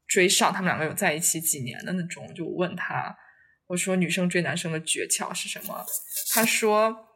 [0.08, 2.24] 追上他们两个有在一起几年的那种。
[2.34, 3.14] 就问他，
[3.68, 5.86] 我说女生追男生的诀窍是什么？
[6.34, 7.09] 他说。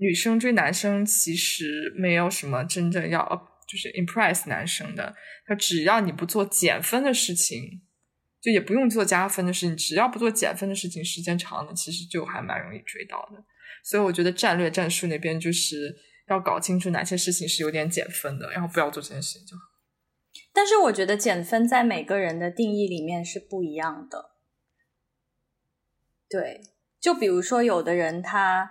[0.00, 3.26] 女生追男生其实没有什么真正要
[3.68, 5.12] 就是 impress 男生的，
[5.44, 7.82] 他只要你不做减分的事情，
[8.40, 13.44] 就也不用做加分的事情，只要不做减分的事情，时间长了其实就还蛮容易追到的。
[13.82, 15.92] 所以我觉得战略战术那边就是
[16.28, 19.62] 要搞清楚哪些事情是有点减分的，然后不要做这件事情就好。
[20.52, 24.36] 但是我觉得减分在每个人的定义里面是不一样的。
[26.30, 26.60] 对，
[27.00, 28.70] 就比如说有的人他。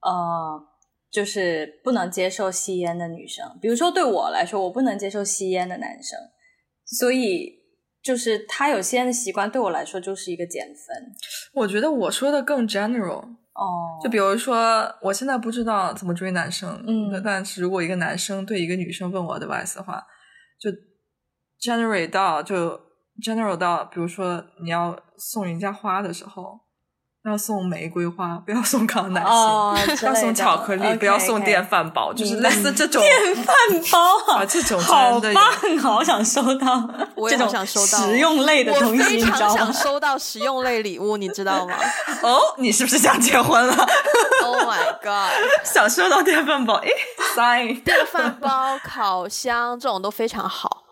[0.00, 0.62] 呃，
[1.10, 6.18] 就是不能接受吸烟的女生，比如说对我来说，我不能接受吸烟的男生，
[6.84, 7.52] 所以
[8.02, 11.12] 就是他有吸烟的习惯，对我来说就是一个减分。
[11.54, 13.24] 我觉得我说的更 general
[13.54, 20.06] 哦，就比如说我现在不知道怎么追男生，嗯，但是如果一个男生对一个女生问我的 advice 的话，
[20.60, 20.70] 就
[21.60, 22.78] generate 到就
[23.24, 26.67] general 到，比如说你要送人家花的时候。
[27.28, 29.30] 要送玫瑰花， 不要送康乃馨。
[29.30, 32.16] 哦、要送巧克力，不要送电饭煲，okay.
[32.16, 33.54] 就是类似这种电饭
[33.92, 41.74] 煲啊，这种好棒，好想收到， 我也好想收到实用类的东西，我非常想收到实用类礼物，你知道吗？
[42.22, 43.74] 哦，你是不是想结婚了
[44.44, 45.32] ？Oh my god，
[45.64, 46.90] 想收到电饭煲，诶
[47.36, 50.84] ，sign，电饭煲、烤箱这种都非常好。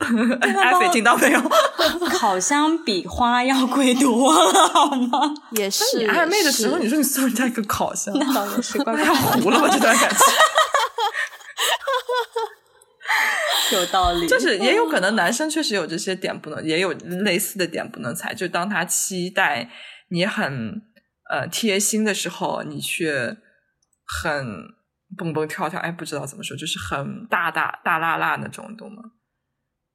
[0.40, 1.40] 艾菲听到没有？
[2.10, 5.34] 烤箱比花要贵多了，好吗？
[5.52, 5.98] 也是。
[5.98, 9.68] 你暧昧的时候，你说你送人家一个烤箱，那当然是怪太 糊了吧？
[9.70, 10.18] 这段感情。
[13.78, 14.26] 有道理。
[14.26, 18.34] 就是也有可能男生确实有这些点不能，也有类似的点不能踩。
[18.34, 19.70] 就当他期待
[20.08, 20.82] 你很
[21.30, 23.36] 呃贴心的时候，你却
[24.06, 24.64] 很
[25.16, 25.78] 蹦蹦跳跳。
[25.80, 29.02] 哎，不知道怎么说，就是很大大大辣辣那种，懂吗？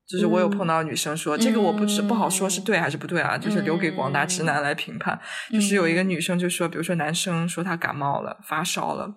[0.08, 5.20] 就是我有碰到女生说，嗯、这个我不知不好说是对还是不对啊，嗯、就是留给广大直男来评判。
[5.52, 9.16] 嗯、就是有一个女生就说，比如说男生说他感冒了发烧了，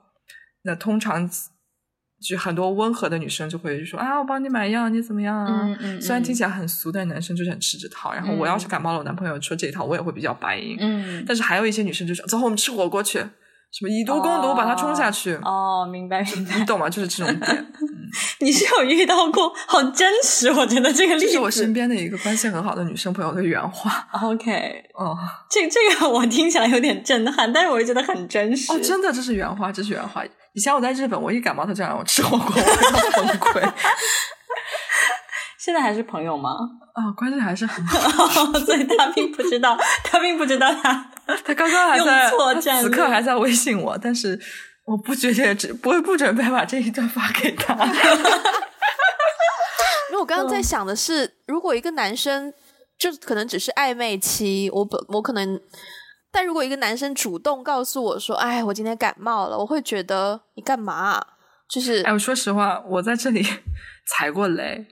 [0.63, 1.29] 那通常
[2.21, 5.67] 就很多温和的女生就会说啊，我帮你买药，你怎么样啊？
[5.67, 8.13] 嗯嗯、虽然听起来很俗，但男生就是很吃这套。
[8.13, 10.77] 然后我要是感冒了，我男朋友说这一套，我也会比较白银。
[10.81, 13.23] 嗯，但是还有一些女生就说，走，我们吃火锅去。
[13.71, 15.35] 什么以毒攻毒，把它冲下去。
[15.45, 16.89] 哦，明白明白，你懂吗？
[16.89, 17.57] 就是这种点。
[17.81, 18.11] 嗯、
[18.41, 21.33] 你是有遇到过，好真实，我觉得这个例子。
[21.33, 24.09] 是我身边的一个关系很好的女生朋友的原话。
[24.23, 25.15] OK，哦，
[25.51, 28.73] 这这个我听起来有点震撼，但是我又觉得很真实。
[28.73, 30.25] 哦，真的，这是原话，这是原话。
[30.55, 33.61] 以前我在日本，我一感冒，他就让我吃火锅，我要崩溃。
[35.59, 36.51] 现在还是朋友吗？
[36.95, 38.27] 啊、哦，关系还是很好，
[38.67, 41.11] 所以他并不知道，他并不知道他
[41.45, 44.39] 他刚刚还在，错战，此刻还在微信我，但是
[44.85, 47.75] 我不觉得只不会不准备把这一段发给他。
[50.11, 52.53] 因为我刚刚在想的是，嗯、如果一个男生
[52.99, 55.61] 就可能只是暧昧期，我本我可能，
[56.33, 61.23] 但如果一个男生主动告诉我说：“哎，我今天感冒了”，我会觉得你干嘛？
[61.71, 63.47] 就是哎，我说实话，我在这里
[64.09, 64.87] 踩过雷。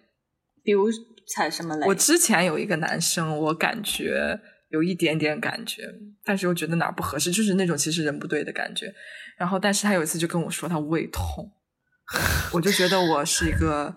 [0.67, 0.89] 比如
[1.33, 1.87] 踩什么雷？
[1.87, 4.41] 我之前有一个男生，我感觉
[4.71, 5.83] 有一点点感觉，
[6.25, 8.93] 但是又觉得哪儿不合适，就是那种其实人不对的感觉。
[9.39, 11.49] 然后，但是他有一次就跟我说他胃痛，
[12.53, 13.95] 我就觉得我是一个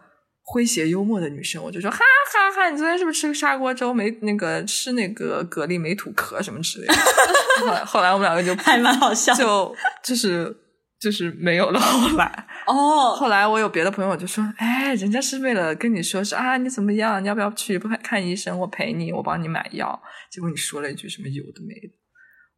[0.54, 6.94] 诙谐幽默的女生，我就说哈哈哈，你昨天是不是吃个砂锅粥没那个吃那个蛤蜊没吐壳什么之类的？
[7.60, 10.56] 后来后来我们两个就还蛮好笑，就就是
[11.02, 11.80] 就是没有了。
[11.80, 12.48] 后来。
[12.70, 17.22] 哦，后来我有别的朋友就说：“哎，人家是为了跟你说是啊，你怎么样？
[17.24, 18.60] 你要不要去不看医生？
[18.60, 20.00] 我陪你，我帮你买药。
[20.32, 21.96] 结果你说了一句什么有的没的，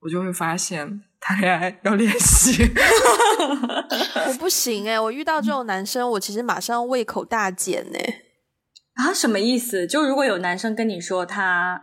[0.01, 2.61] 我就会发现谈恋爱要练习。
[4.27, 8.23] 我不行哎，我遇到这种男生，我其实马上胃口大减哎。
[8.95, 9.87] 啊，什么意思？
[9.87, 11.81] 就如果有男生跟你说他，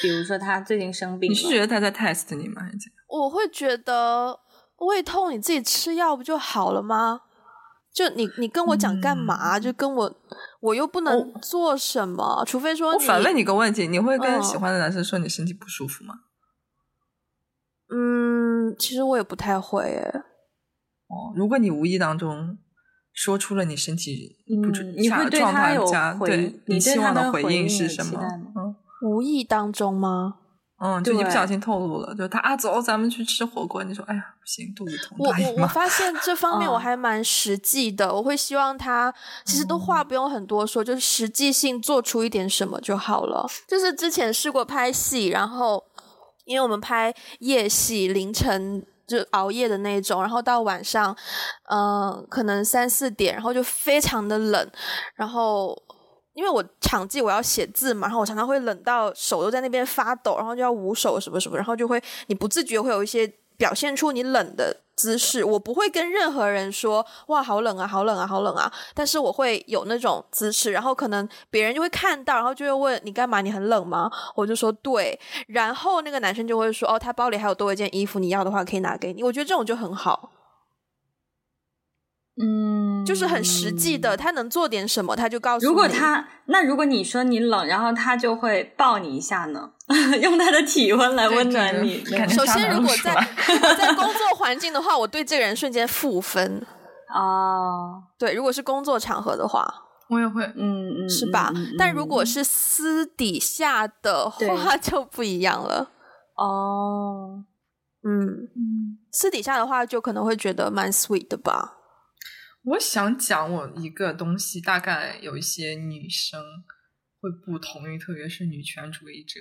[0.00, 2.62] 比如说他最近生病，你是觉得他在 test 你吗？
[2.62, 2.90] 还是？
[3.06, 4.40] 我会觉得
[4.78, 7.20] 胃痛，你自己吃药不就好了吗？
[7.92, 9.56] 就你，你跟我讲干嘛？
[9.58, 10.16] 嗯、就跟我，
[10.60, 12.92] 我又不能做什么，哦、除非说。
[12.94, 16.14] 我反问你个问题：你会跟喜欢的男生说你身体不舒服吗？
[17.92, 20.22] 嗯，其实我也不太会诶。
[21.08, 22.56] 哦，如果你无意当中
[23.12, 25.84] 说出了你身体不舒服，嗯、你会对他有
[26.16, 28.20] 回，对，你希望的回应是什么？
[28.54, 30.36] 嗯，无意当中吗？
[30.82, 33.84] 嗯，就一不小心透露了，就他啊，走，咱们去吃火锅。
[33.84, 35.14] 你说，哎呀，不行，肚子疼。
[35.18, 39.12] 我我我发现这方面我还蛮实际的，我会希望他
[39.44, 43.46] 其实都话不用很多说，就是实际性做出一点什么就好了。
[43.68, 45.84] 就是之前试过拍戏，然后
[46.46, 51.14] 因为我们拍夜戏，凌晨就熬夜的那种，然后到晚上，
[51.68, 54.70] 嗯，可能三四点，然后就非常的冷，
[55.14, 55.76] 然后。
[56.40, 65.44] 因为我场记我要写字嘛，然后我常常会冷到手都在那边发抖，然后就要捂手什么什么，然后就会你不自觉会有一些表现出你冷的姿势。
[65.44, 73.42] 我不会跟任何人说哇好冷啊，好冷啊，好冷啊，但是我会有那种姿势，然后可能别人就会看到，然后就会问你干嘛？
[73.42, 74.10] 你很冷吗？
[74.34, 79.22] 我就说对，然后那个男生就会说哦，他包里还有多一件衣服，你要的话可以拿给你。
[79.22, 80.30] 我觉得这种就很好。
[82.42, 85.68] 嗯，就是很实际的，他能做点什么，他就告诉你。
[85.68, 89.70] 如果他那如果你说你冷，然后他就会抱你一下呢，
[90.22, 92.04] 用他的体温来温暖你。
[92.28, 93.14] 首先，如果在
[93.76, 96.64] 在工作环境的话，我对这个人瞬间负分。
[97.14, 99.66] 哦，对，如果是工作场合的话，
[100.08, 101.52] 我也会，嗯嗯，是吧？
[101.76, 105.90] 但如果是私底下的话， 就不一样了。
[106.36, 107.44] 哦，
[108.04, 108.22] 嗯
[108.54, 111.78] 嗯，私底下的话，就可能会觉得蛮 sweet 的吧。
[112.62, 116.42] 我想讲我一个东西，大概有一些女生
[117.18, 119.40] 会不同意，特别是女权主义者。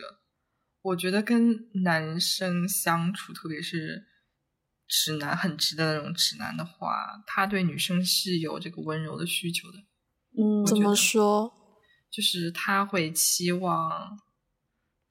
[0.81, 4.05] 我觉得跟男生相处，特别是
[4.87, 9.79] 直男很直的那种直男的话，他对女生是有这个温柔的需求的。
[10.37, 11.53] 嗯，怎么说？
[12.09, 14.17] 就是他会期望，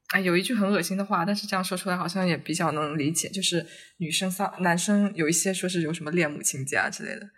[0.09, 3.65] 哎，有一句很恶心的话，但是这样说出来好像也比较能理解，就是
[3.99, 7.31] 女生撒男生有一些说是有什么恋母情节啊之类的。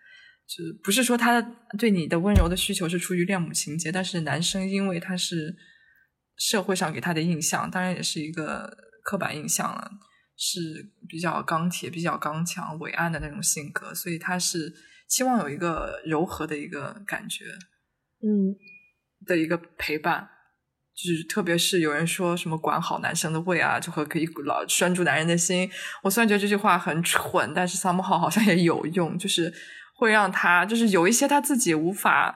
[0.50, 1.40] 就不是说他
[1.78, 5.54] 对你的温柔的需求是出于恋母情节，但是男生因为他是
[6.36, 9.88] 社会上给他的印象，当然也是一个刻板印象了，
[10.36, 10.60] 是
[11.08, 14.74] 比较钢铁、比较刚强、伟岸的那种性格，所以他是
[15.08, 17.44] 期望有一个柔和的一个感觉，
[18.26, 18.50] 嗯，
[19.24, 20.28] 的一个陪伴，
[20.96, 25.70] 就是特别是有人说什么管好男生的胃啊，就会可以老拴住男人的心。
[26.02, 29.54] 我虽然觉得这句话很蠢，但是 somehow 好像也有用，就是。
[30.00, 32.34] 会让他就是有一些他自己无法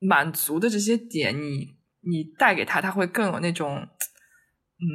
[0.00, 4.90] 满足的这些点，你你带给他，他会更有那种嗯，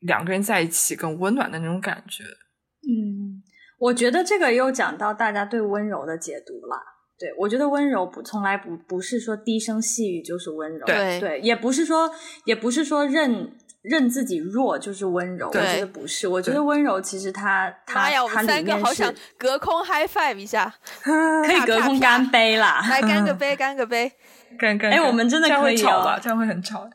[0.00, 2.24] 两个人在一起更温暖的那种感觉。
[2.24, 3.42] 嗯，
[3.78, 6.80] 我觉得这个又讲到大家对温柔的解读了。
[7.18, 12.10] 对，我觉得温柔不从来不不是说低声细语就是温柔，对对，也不是说
[12.46, 13.52] 也不是说认。
[13.88, 16.28] 认自己弱就是温柔，我觉得不是。
[16.28, 20.72] 我觉得温柔其实它它呀，我们三个好想隔空 high five 一下，
[21.02, 22.84] 可以隔空干杯啦！
[22.90, 24.12] 来干个 杯，干个杯，
[24.58, 24.90] 干干。
[24.90, 26.18] 哎，我们真的可以吵吧？
[26.22, 26.88] 这样会很吵。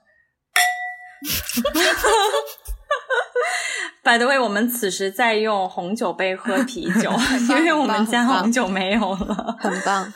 [4.03, 7.09] By the way，我们此时在用红酒杯喝啤酒，
[7.57, 10.13] 因为我们家红酒没有了，很棒。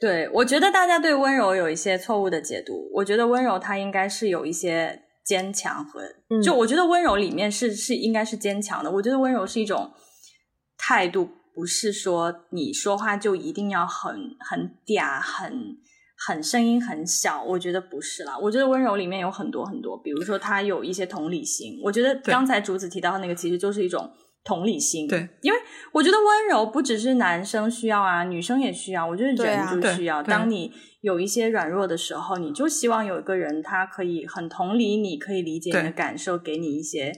[0.00, 2.88] 对，我觉得大家对温柔有一些错误的解读。
[2.94, 5.02] 我觉得温柔它应该是有一些。
[5.28, 6.00] 坚强和
[6.42, 8.90] 就我觉得温柔里面是是应该是坚强的。
[8.90, 9.92] 我觉得温柔是一种
[10.78, 15.76] 态度，不是说你说话就一定要很很嗲、很
[16.26, 17.42] 很声音很小。
[17.42, 18.38] 我觉得不是啦。
[18.38, 21.78] 我觉得温柔里面有很多很多，比如说他有一些同理心。
[21.84, 24.10] 我觉得刚才竹子提到的那个其实就是一种。
[24.44, 25.58] 同理心，对，因为
[25.92, 29.06] 我觉得温柔不只是男生需要啊，女生也需要。
[29.06, 30.72] 我觉得人就需要，当你
[31.02, 37.12] 有一些软弱的时候，你就希望有一个人，他可以很同理你，可以理解你的感受，给你一些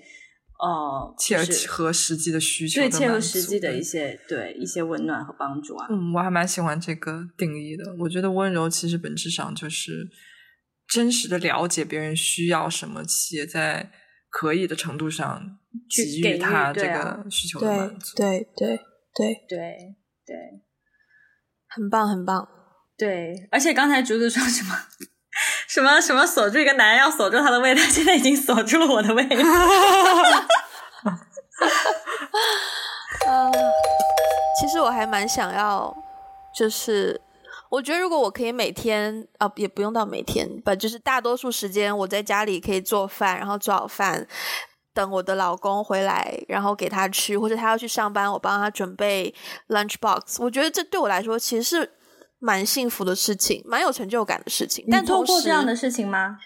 [0.58, 5.86] 呃切合实际的需求，对，切合实际的一些对一些温暖和帮助啊。
[5.88, 7.84] 嗯，我还蛮喜欢这个定义的。
[8.00, 10.08] 我觉得温柔其实本质上就是
[10.88, 13.92] 真实的了解别人需要什么，且在
[14.28, 15.58] 可以的程度上。
[16.22, 18.76] 给予他这个需求的满足，对对对
[19.14, 19.96] 对对
[20.26, 20.36] 对，
[21.68, 22.48] 很棒很棒，
[22.96, 23.48] 对。
[23.50, 24.74] 而且刚才竹子说什么
[25.68, 29.22] 什么什么锁住一个男人要锁住他的胃，他现在已经锁住了我的胃。
[33.26, 33.50] 呃，
[34.60, 35.94] 其实我还蛮想要，
[36.54, 37.20] 就是
[37.68, 44.26] 我觉得如果我可以每天啊，也不用到每天吧，就是大多数时间我在家里可以做饭，然后做好饭。
[44.92, 49.34] 等我的老公回来，然后给他吃，或者他要去上班，我帮他准备
[49.68, 50.40] lunch box。
[50.40, 51.92] 我觉得这对我来说其实是
[52.38, 54.84] 蛮幸福的事情，蛮有成就感的事情。
[54.90, 56.38] 但通过这样的事情吗？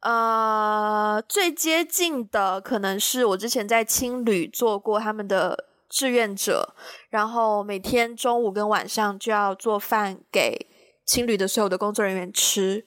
[0.00, 6.74] 呃，最接近的可能是我之前在青旅做过他们的志愿者，
[7.10, 10.68] 然后每天中午跟晚上就要做饭给
[11.04, 12.86] 青旅的所有的工作人员吃。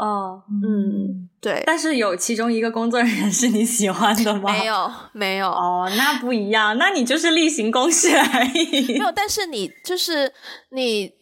[0.00, 1.62] 哦，嗯，对。
[1.66, 4.50] 但是有其中一个工作人员是你喜欢的吗？
[4.50, 5.48] 没有，没有。
[5.50, 8.94] 哦，那不一样，那你就是例行公事而已。
[8.96, 10.32] 没有，但是你就是
[10.70, 11.12] 你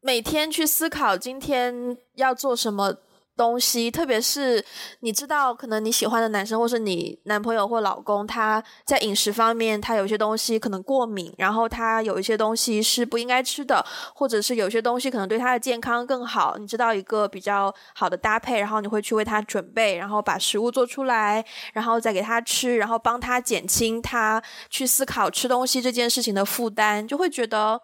[0.00, 2.96] 每天去思考今天要做什么。
[3.36, 4.64] 东西，特别是
[5.00, 13.84] 你知道，可能你喜欢的男生，或是你男朋友或老公，他在饮食方面，他有些东西可能过敏，然后他有一些东西是不应该吃的，
[14.14, 16.56] 或者是有些东西可能对他的健康更好。
[16.58, 27.80] 你知道一个比较好的搭配，然后你会去为他准备，然后把食物做出来，然后再给他吃，然后帮他减轻他去思考吃东西这件事情的负担，就会觉得，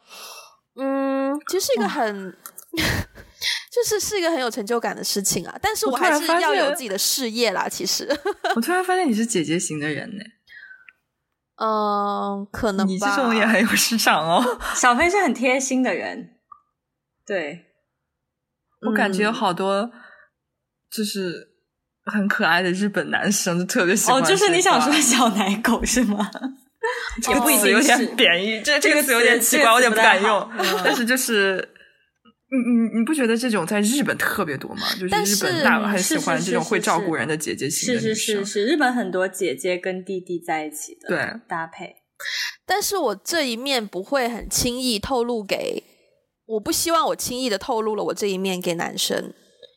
[0.76, 2.34] 嗯，其实是一个很。
[3.70, 7.68] 就是是一个很有成就感的事情啊，但是我还是要有自己的事业啦。
[7.68, 8.08] 其实，
[8.54, 10.24] 我突然发现你是姐姐型的人呢。
[11.56, 12.90] 嗯，可能吧。
[12.92, 14.58] 你这种也很有市场哦。
[14.74, 16.36] 小飞是很贴心的人，
[17.26, 17.66] 对，
[18.86, 19.90] 我感觉有好多
[20.90, 21.50] 就是
[22.04, 24.20] 很可爱的日本男生就特别喜欢。
[24.20, 26.28] 哦，就是你想说小奶狗是吗？
[27.28, 30.50] 也不一定有点贬义，这这个词有点奇怪，我有点不敢用。
[30.84, 31.71] 但是就是。
[32.52, 34.82] 你你你不觉得这种在日本特别多吗？
[35.00, 38.14] 就是日本大很喜欢这种会照顾人的姐姐型的女生。
[38.14, 41.96] 是是是是，日本很多姐姐跟弟弟在一起的对搭配。
[42.66, 45.82] 但是我这一面不会很轻易透露给，
[46.46, 49.32] 我不希望我轻易的透露了我这一面给男生。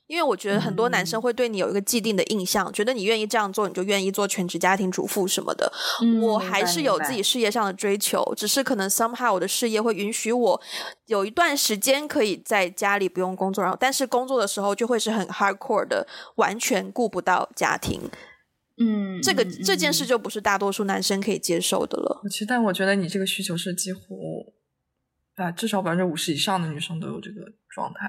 [0.07, 5.71] 因为我觉得很多男生会对你有一个既定的印象，嗯、觉得你愿意这样做，你就愿意做全职家庭主妇什么的。
[6.03, 10.61] 嗯、我还是有自己事业上的追求，只是可能 somehow 我的事业会允许我
[11.07, 18.01] 有一段时间可以在家里不用工作，然后但是工作的时候就会是很 hardcore 的，完全顾不到家庭。
[18.77, 22.21] 嗯，这个这件事就不是大多数男生可以接受的了。
[22.29, 24.53] 其实，但我觉得你这个需求是几乎
[25.35, 27.41] 啊，至少百分之五十以上的女生都有这个
[27.73, 28.07] 状态。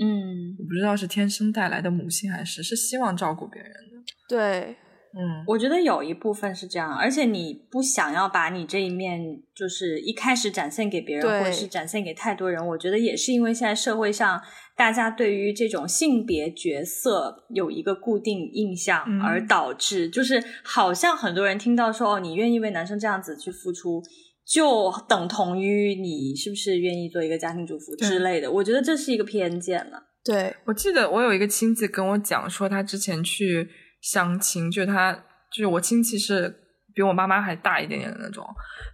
[0.00, 3.98] 嗯，我不知道是天生带来的母性，还是是希望照顾别人的。
[4.28, 4.76] 对，
[5.12, 9.20] 嗯，我觉得有一部分是这样，而且你不想要把你这一面，
[9.54, 12.64] 就是一开始展现给别人，或者是展现给太多人。
[12.64, 14.40] 我觉得也是因为现在社会上
[14.76, 24.00] 大家对于这种性别角色有一个固定印象，而导致、嗯、就是好像很多人听到说哦，你愿意为男生这样子去付出。
[24.48, 28.50] 就等同于你是不是愿意做一个家庭主妇之类的？
[28.50, 30.02] 我觉得这是一个偏见了。
[30.24, 33.68] 对，我记得我有一个亲戚跟我讲说，他之前去
[34.00, 35.12] 相亲，就是他
[35.52, 36.54] 就是我亲戚是
[36.94, 38.42] 比我妈妈还大一点点的那种，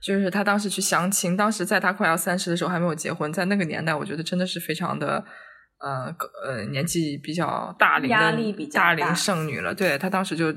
[0.03, 5.25] 就是他当时去相亲，当时在他快要三十的时候还没有结婚，在那个年代，我觉得真的是非常的
[5.79, 6.13] 呃
[6.45, 9.73] 呃年纪比较大龄的大龄剩女了。
[9.73, 10.53] 对，他当时就。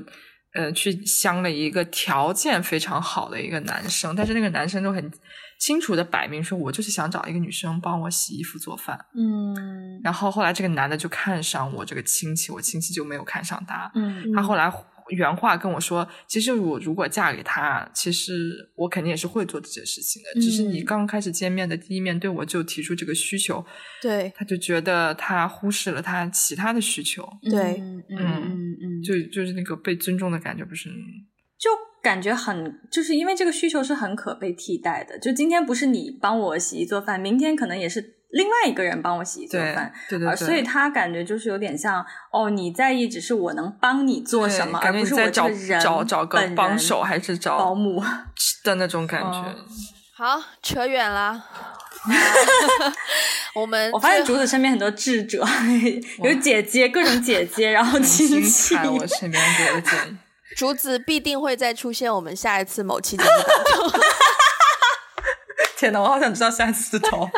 [0.54, 5.10] 呃，去相了一个条件非常好的一个男生，但是那个男生就很
[5.58, 8.98] 清楚的摆明说，我就是想找一个女生帮我洗衣服做饭。
[9.14, 13.90] 嗯，然后后来这个男的就看上我这个亲戚，我亲戚就没有看上他。
[13.94, 14.72] 嗯，他后来。
[15.08, 20.28] 原话跟我说，其实我如果嫁给他，其实我肯定也是会做这件事情的。
[20.38, 23.64] 嗯、只是你刚开始见面的第一面对我就提出这个需求，
[24.02, 27.26] 对，他就觉得他忽视了他其他的需求。
[27.42, 30.88] 对，嗯嗯嗯嗯，就就是那个被尊重的感觉，不是？
[31.58, 31.70] 就
[32.02, 35.18] 感觉很，就是因为这个需求是很可被替代的。
[35.18, 38.17] 就今天不是你帮我洗衣做饭，明天可能也是。
[38.30, 48.02] 另外一个人帮我洗衣做饭，对对对，所以他感觉就是有点像哦，你在意只是我能帮你做什么，而不是我这个人找找个帮手还是找保姆
[48.64, 49.54] 的那种感觉。
[50.14, 51.44] 好，扯远了。
[53.54, 55.44] 我们我发现竹子身边很多智者，
[56.22, 58.74] 有姐姐，各种姐姐，然后亲戚。
[58.76, 60.16] 我身边给的建议，
[60.56, 64.00] 竹子必定会再出现我们下一次某期节目当中。
[65.78, 67.28] 天哪，我好想知道下一次头。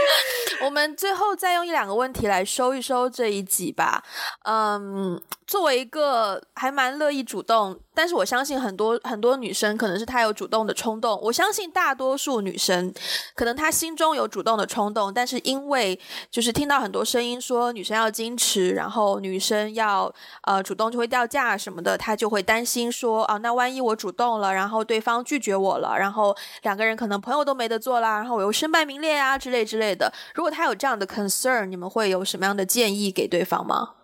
[0.62, 4.04] 我们最后再用一两个问题来收一收这一集吧。
[4.44, 7.80] 嗯，作为一个还蛮乐意主动。
[7.94, 11.18] 但是我相信很多很多女生可能是她有主动的冲动。
[11.22, 12.92] 我相信大多数女生
[13.34, 15.98] 可能她心中有主动的冲动，但是因为
[16.30, 30.12] 就是听到很多声音说女生要矜持，然后女生要呃主动就会掉价什么的，她就会担心说啊，那万一我主动了，然后对方拒绝我了，然后两个人可能朋友都没得做啦，然后我又身败名裂啊之类之类的。
[30.34, 33.94] 如果他有这样的 concern，你们会有什么样的建议给对方吗？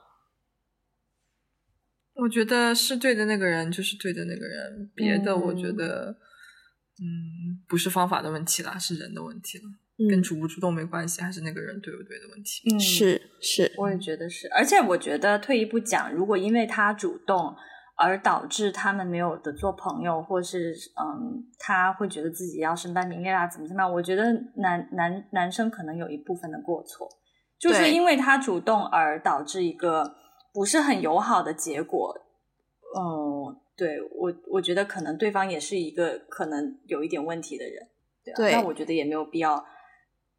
[2.14, 6.16] 我觉得是对的那个人就是对的那个人，别的我觉得，
[7.00, 9.64] 嗯，嗯，不是方法的问题啦，是人的问题了，
[9.98, 12.62] 嗯、跟主不主动没关系，还是那个人对不对的问题。
[12.70, 14.46] 嗯，是是，我也觉得是。
[14.54, 17.56] 而且我觉得退一步讲，如果因为他主动
[17.94, 23.92] 而导致他们没有的做朋友，或是嗯，他会觉得自己要身败名裂啦，怎么怎么样？
[23.92, 27.08] 我觉得男男男生可能有一部分的过错。
[27.58, 30.16] 就是因为他主动而导致一个
[30.52, 32.12] 不是很友好的结果。
[32.98, 37.88] 嗯，对，我我觉得可能对方也是一个可能有一点问题的人，
[38.24, 39.64] 对啊，对，那我觉得也没有必要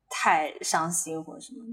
[0.09, 1.63] 太伤心或者什么。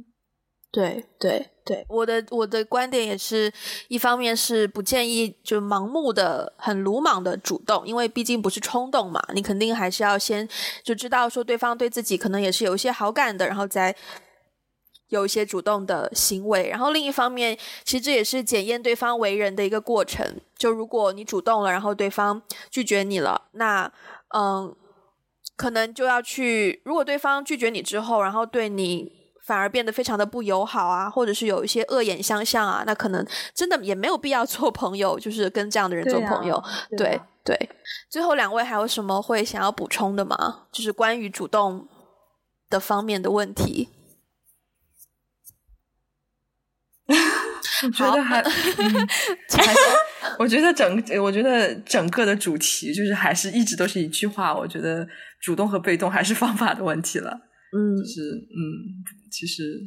[0.72, 3.52] 对对对，我的我的观点也是
[3.88, 10.48] 一方面是不建议就盲目的、很鲁莽的主动，因为毕竟不是冲动嘛，你肯定还是要先
[10.84, 13.94] 就知道说对方对自己可能也是有一些好感的，然后再
[15.08, 16.68] 有一些主动的行为。
[16.68, 20.24] 然后另一方面，其实这也是检验对方为人的一个过程。
[20.56, 22.40] 就如果你主动了，然后对方
[22.70, 23.92] 拒绝你了，那
[24.34, 24.72] 嗯，
[25.56, 29.19] 可能就要去，如果对方拒绝你之后，然后对你。
[29.50, 36.62] 反而变得非常的不友好啊，或者是有一些恶眼相向啊，那可能真的也没有必要做朋友，就是跟这样的人做朋友。
[36.96, 37.70] 对啊，对，对。
[38.08, 40.66] 最后两位还有什么会想要补充的吗？
[40.70, 41.88] 就是关于主动
[42.68, 43.88] 的方面的问题。
[47.08, 49.08] 我 觉得还，嗯、
[49.48, 49.80] 还是
[50.38, 55.08] 我觉得整，我觉得整个的主题就是还是一直都是一句话，我觉得
[55.40, 57.49] 主动和被动还是方法的问题了。
[57.72, 59.80] 嗯，就是嗯，其实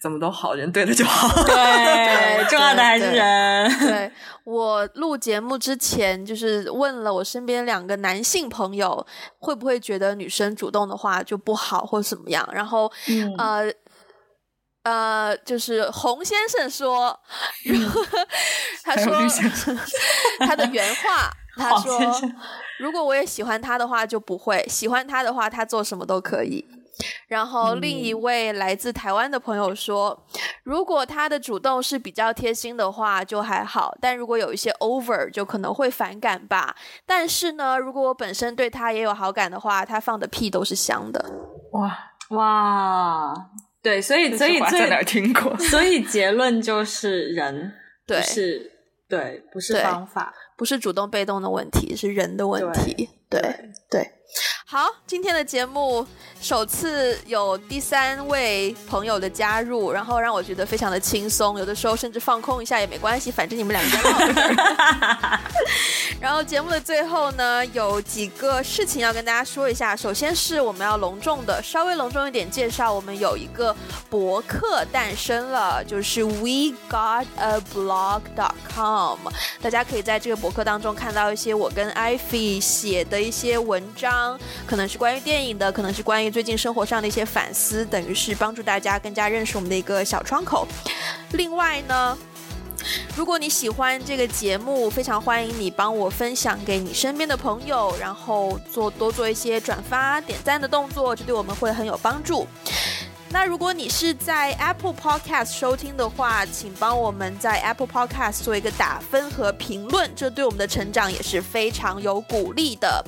[0.00, 1.44] 怎么都好，人对了就好。
[1.44, 3.78] 对， 重要的还是人。
[3.80, 4.12] 对，对
[4.44, 9.06] 我录节目之前，就是问了我身边两个男性朋友，
[9.38, 12.48] 会不会觉得女生主动的话就不好，或怎么样？
[12.52, 13.72] 然后，嗯、呃
[14.82, 17.20] 呃，就是洪先生说，
[17.68, 17.90] 嗯、
[18.82, 19.14] 他说
[20.40, 21.30] 他的原话，
[21.60, 22.30] 他说。
[22.78, 26.66] 如果我也喜欢他的话，就不会喜欢他的话，他做什么都可以。
[27.28, 36.74] 然后另一位来自台湾的朋友说，嗯、如果他的主动是比较贴心的话，就还好；但如果有一些 over，就可能会反感吧。
[37.06, 41.24] 但是呢，如果我本身对他也有好感的话，他放的屁都是香的。
[41.72, 41.96] 哇
[42.30, 43.34] 哇，
[43.82, 45.56] 对，所以所以在哪听过？
[45.58, 47.72] 所以结论就是人，
[48.06, 48.72] 对，是，
[49.08, 50.34] 对，不是方法。
[50.60, 53.08] 不是主动被动的问题，是人的问题。
[53.30, 53.40] 对
[53.88, 54.19] 对。
[54.66, 56.06] 好，今天的节目
[56.40, 64.56] 首次有第三位朋友的加入，然后让我觉得非常的轻松，有的时候甚至放空一下也没关系，反正你们两个人。
[66.20, 69.96] 然后节目的最后呢，有几个事情要跟大家说一下。
[69.96, 73.74] 首先是我们要隆重的，稍微隆重一点介绍，我们有一个
[74.08, 79.18] 博客诞生了，就是 We Got a blog dot com
[79.60, 84.19] 大家可以在这个博客当中看到一些我跟 Ivy 写的一些文章。
[84.66, 90.66] 可能是关于电影的，可能是关于最近生活上的一些反思，等于是帮助大家更加认识我们的一个小窗口。
[91.32, 92.16] 另外呢，
[93.16, 102.46] 如果你喜欢这个节目，非常欢迎你帮我分享给你身边的朋友，然后做多做一些转发、点赞的动作，这对我们会很有帮助。
[103.32, 113.04] 那如果你是在 Apple Podcast 收听的话，请帮我们在 Apple Podcast 做一个打分和评论，这对我们的成长也是非常有鼓励的。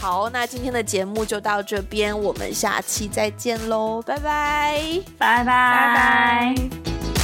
[0.00, 4.80] 好，那今天的节目就到这边，我们下期再见喽，拜拜，
[5.18, 7.15] 拜拜，拜拜。